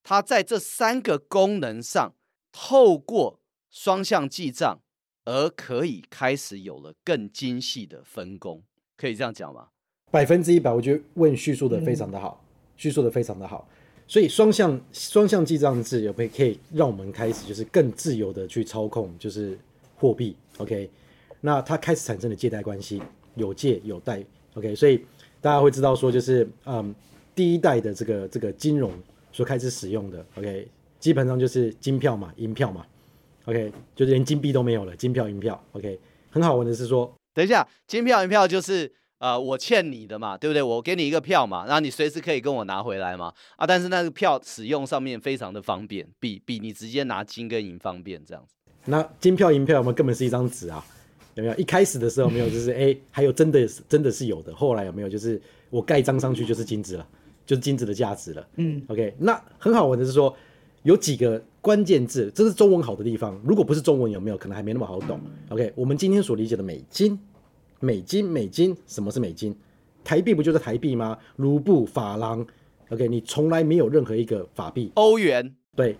[0.03, 2.15] 它在这三个功能上，
[2.51, 4.81] 透过双向记账，
[5.27, 8.65] 而可以开始有了更精细的分工，
[8.97, 9.73] 可以这样讲吗？
[10.11, 12.43] 百分之一百，我觉得问叙述的非常的好，
[12.77, 13.69] 叙述的非常的好。
[14.07, 19.57] 所以双向双向记账制有没可以让我们开始就是更自由的去操控，就是
[19.97, 20.37] 货币。
[20.59, 20.91] OK，
[21.41, 23.01] 那它开始产生了借贷关系，
[23.37, 24.23] 有借有贷。
[24.55, 25.05] OK，所以
[25.41, 26.95] 大家会知道说，就是嗯，
[27.35, 28.93] 第一代的这个这个金融。
[29.33, 30.67] 所开始使用的，OK，
[30.99, 32.85] 基本上就是金票嘛，银票嘛
[33.45, 35.97] ，OK，就是连金币都没有了，金票银票，OK，
[36.31, 40.61] 很好玩的是说，等一下，金票银票就是呃我欠你的嘛，对不对？
[40.61, 48.57] 我给你一个票嘛，然后你随时可以跟我拿回来嘛，啊，但是那个票使用上面非常的方便，比比你直接拿金跟银方便这样子。
[48.87, 50.85] 那金票银票有没有根本是一张纸啊？
[51.37, 51.55] 有没有？
[51.55, 55.09] 一开始的时候没有，就是哎，还有真的真的是有的，后来有没有？
[55.09, 55.41] 就是
[55.71, 57.07] 我盖章上去就是金子了。
[57.47, 60.33] 就是金子的价值了，嗯，OK，那很好玩的是说，
[60.85, 63.37] 有几个关键字，这是中文好的地方。
[63.45, 67.19] 如果不是中文，有没有可能还没那么好懂？OK，我们今天所理解的美金，
[67.81, 69.55] 美金，美金，什么是美金？
[70.05, 71.19] 台币不就是台币吗？
[71.37, 72.47] 卢布、法郎
[72.91, 74.91] ，OK，你从来没有任何一个法币。
[74.95, 75.97] 欧元，对，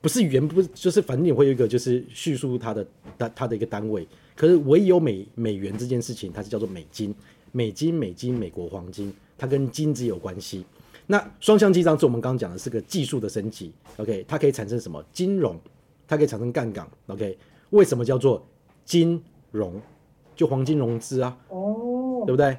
[0.00, 2.86] 不是元，不是，就是反正你会有一个就是叙述它的
[3.18, 4.06] 它它的一个单位。
[4.36, 7.14] 可是唯有美美元这件事情，它是叫做美金，
[7.52, 10.64] 美金，美金，美国黄金，它跟金子有关系。
[11.06, 15.60] 那双向记账是我们刚刚讲的是个技术的升级，OK，它可以产生什么金融，
[16.08, 17.36] 它可以产生杠杆，OK，
[17.70, 18.44] 为什么叫做
[18.84, 19.80] 金融？
[20.34, 22.56] 就黄金融资啊，哦，对不对？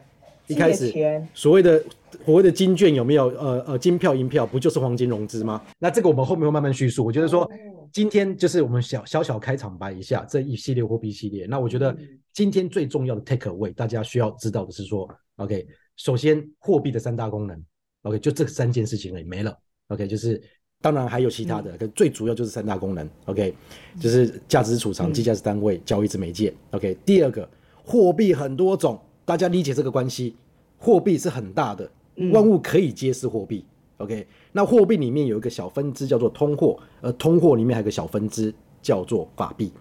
[0.47, 0.93] 一开始
[1.33, 1.83] 所谓的
[2.23, 3.29] 所谓的金券有没有？
[3.29, 5.59] 呃呃，金票银票不就是黄金融资吗？
[5.79, 7.03] 那这个我们后面会慢慢叙述。
[7.03, 7.49] 我觉得说
[7.91, 11.47] 今天就是我们小小小开场白一下这一系列货币系列。
[11.47, 11.97] 那我觉得
[12.31, 15.65] 今天最重要的 take away，大家需要知道的是说，OK，
[15.97, 17.59] 首先货币的三大功能。
[18.03, 19.57] OK，就这三件事情而已，没了。
[19.87, 20.39] OK，就是
[20.79, 23.09] 当然还有其他的，可、嗯、最主要就是三大功能。
[23.25, 23.51] OK，
[23.99, 26.53] 就是价值储藏、计价值单位、嗯、交易之媒介。
[26.69, 27.49] OK，第二个，
[27.85, 30.35] 货币很多种，大家理解这个关系。
[30.77, 31.89] 货币是很大的，
[32.31, 33.63] 万物可以皆是货币。
[33.97, 39.71] OK，那货币里面有一个小分支叫做通货，而通货里面还有个小分支叫做法币，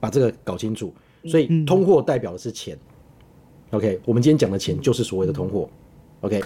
[0.00, 0.92] 把这个搞清楚。
[1.26, 2.76] 所以通货代表的是钱。
[3.70, 5.68] OK，我们今天讲的钱就是所谓的通货。
[6.22, 6.42] OK。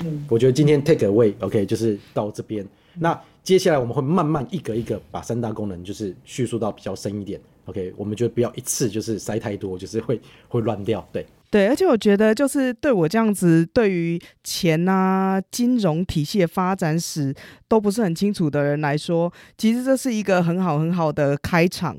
[0.00, 2.66] 嗯，我觉得今天 take away，OK，就是到这边。
[2.98, 11.06] 那接下来我们会慢慢一个一个把三大功能就是叙述到比较深一点，OK，我们就不要一次就是塞太多，就是会会乱掉。
[11.12, 17.34] 对对，而且我觉得就是对我这样子对于钱啊、金融体系的发展史
[17.68, 21.96] 都不是很清楚的人来说，其实这是一个很好很好的开场。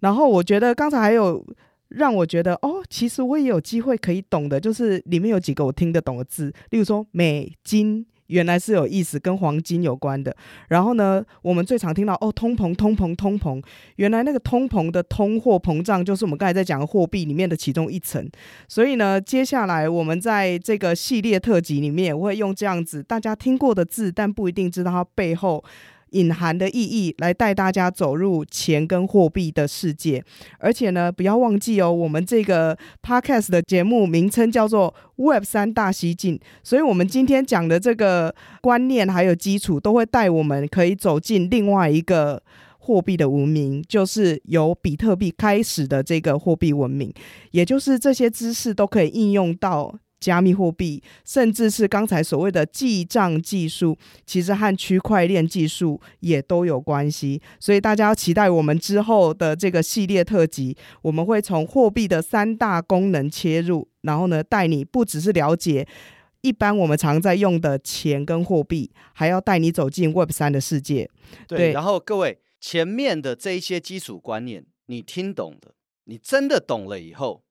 [0.00, 1.44] 然后我觉得刚才还有。
[1.90, 10.34] 让我觉得哦，其实我也有机会可以懂的，就是里面有几个我听得懂的字，例如说美金，原来是有意思跟黄金有关的。
[10.68, 13.62] 然后呢，我们最常听到哦，通膨，通膨，通膨，
[13.96, 18.26] 原来那个通膨的通货膨胀就是我们刚才在讲的货币里面的其中一层。
[18.68, 25.62] 所以呢，接下来我们在这个系列特辑里面，我会用这样子大家听过的字，但不一定知道它背后。
[26.10, 30.24] 隐含的意义来带大家走入钱跟货币的世界，
[30.58, 42.42] 而且呢，不要忘记哦，我们这个 podcast 的节目名称叫做 Web 三大西进，所以我们今天讲的这个观念还有基础，都会带我们可以走进另外一个
[42.78, 47.12] 货币的文明，就是由比特币开始的这个货币文明，
[47.50, 49.98] 也就是这些知识都可以应用到。
[50.20, 53.96] 加密货币，甚至是刚才所谓的记账技术，
[54.26, 57.40] 其实和区块链技术也都有关系。
[57.58, 65.88] 所以大家要期待我们之后的这个系列特辑，我们会从货币的三大功能切入，然后呢，带你不只是了解
[66.42, 71.10] 一般我们常在用的钱跟货币，还要带你走进 Web 三的世界。
[71.48, 77.42] 对，对，然后各位前面的这一些基础观念你听懂的，你真的懂了以后，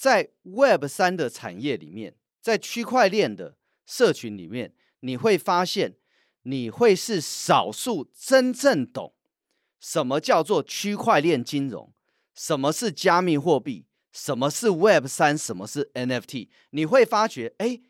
[0.00, 5.96] 在 Web 三的产业里面，在区块链的社群里面，你会发现
[6.44, 9.12] 你会是少数真正懂
[9.78, 11.92] 什么叫做区块链金融，
[12.34, 16.48] 什么是加密货币，什么是 Web 三，什么是 NFT。
[16.70, 17.82] 你会发觉，哎，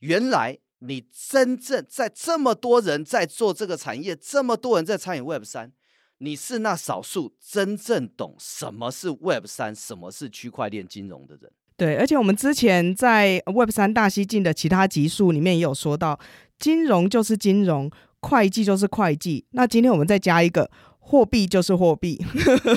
[0.00, 5.72] 原来你真正在这么多人在做这个产业，这么多人在参与 Web 三。
[6.18, 11.50] 你是那少数真正懂什么是 Web 三、什么是区块链金融的人。
[11.76, 16.18] 对，而且我们之前在 Web 三大西进的其他集数里面也有说到，
[16.58, 17.90] 金融就是金融，
[18.20, 19.44] 会计就是会计。
[19.50, 20.70] 那今天我们再加一个。
[21.06, 22.18] 货币就是货币，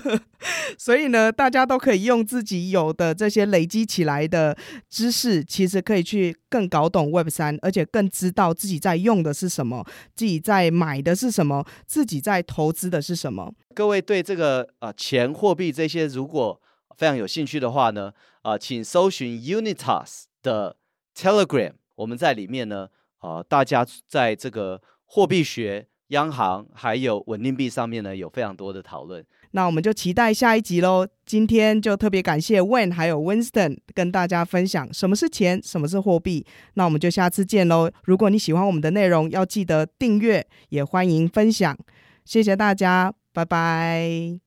[0.78, 4.55] 所以呢，大家都可以用自己有的这些累积起来的
[4.89, 13.53] 知识，其实可以去更搞懂 Web 三，而且更知道自己在用的是什么，自己在买的是什么，自己在投资的是什么。
[13.73, 16.61] 各位对这个啊、呃、钱、货币这些如果
[16.97, 18.11] 非常有兴趣的话呢，
[18.41, 20.75] 啊、呃，请搜寻 Unitas 的
[21.15, 25.88] Telegram，我们在里面呢，啊、大家在这个货币学。
[26.09, 29.25] 央行还有稳定币上面呢，有非常多的讨论。
[29.51, 31.07] 那我们就期待下一集喽。
[31.25, 36.45] 今天就特别感谢 Wayne 还有 Winston 跟大家分享什么是钱，什么是货币。
[36.75, 37.89] 那我们就下次见喽。
[38.03, 41.77] 如果你喜欢我们的内容，要记得订阅，也欢迎分享。
[42.25, 44.46] 谢谢大家，拜拜。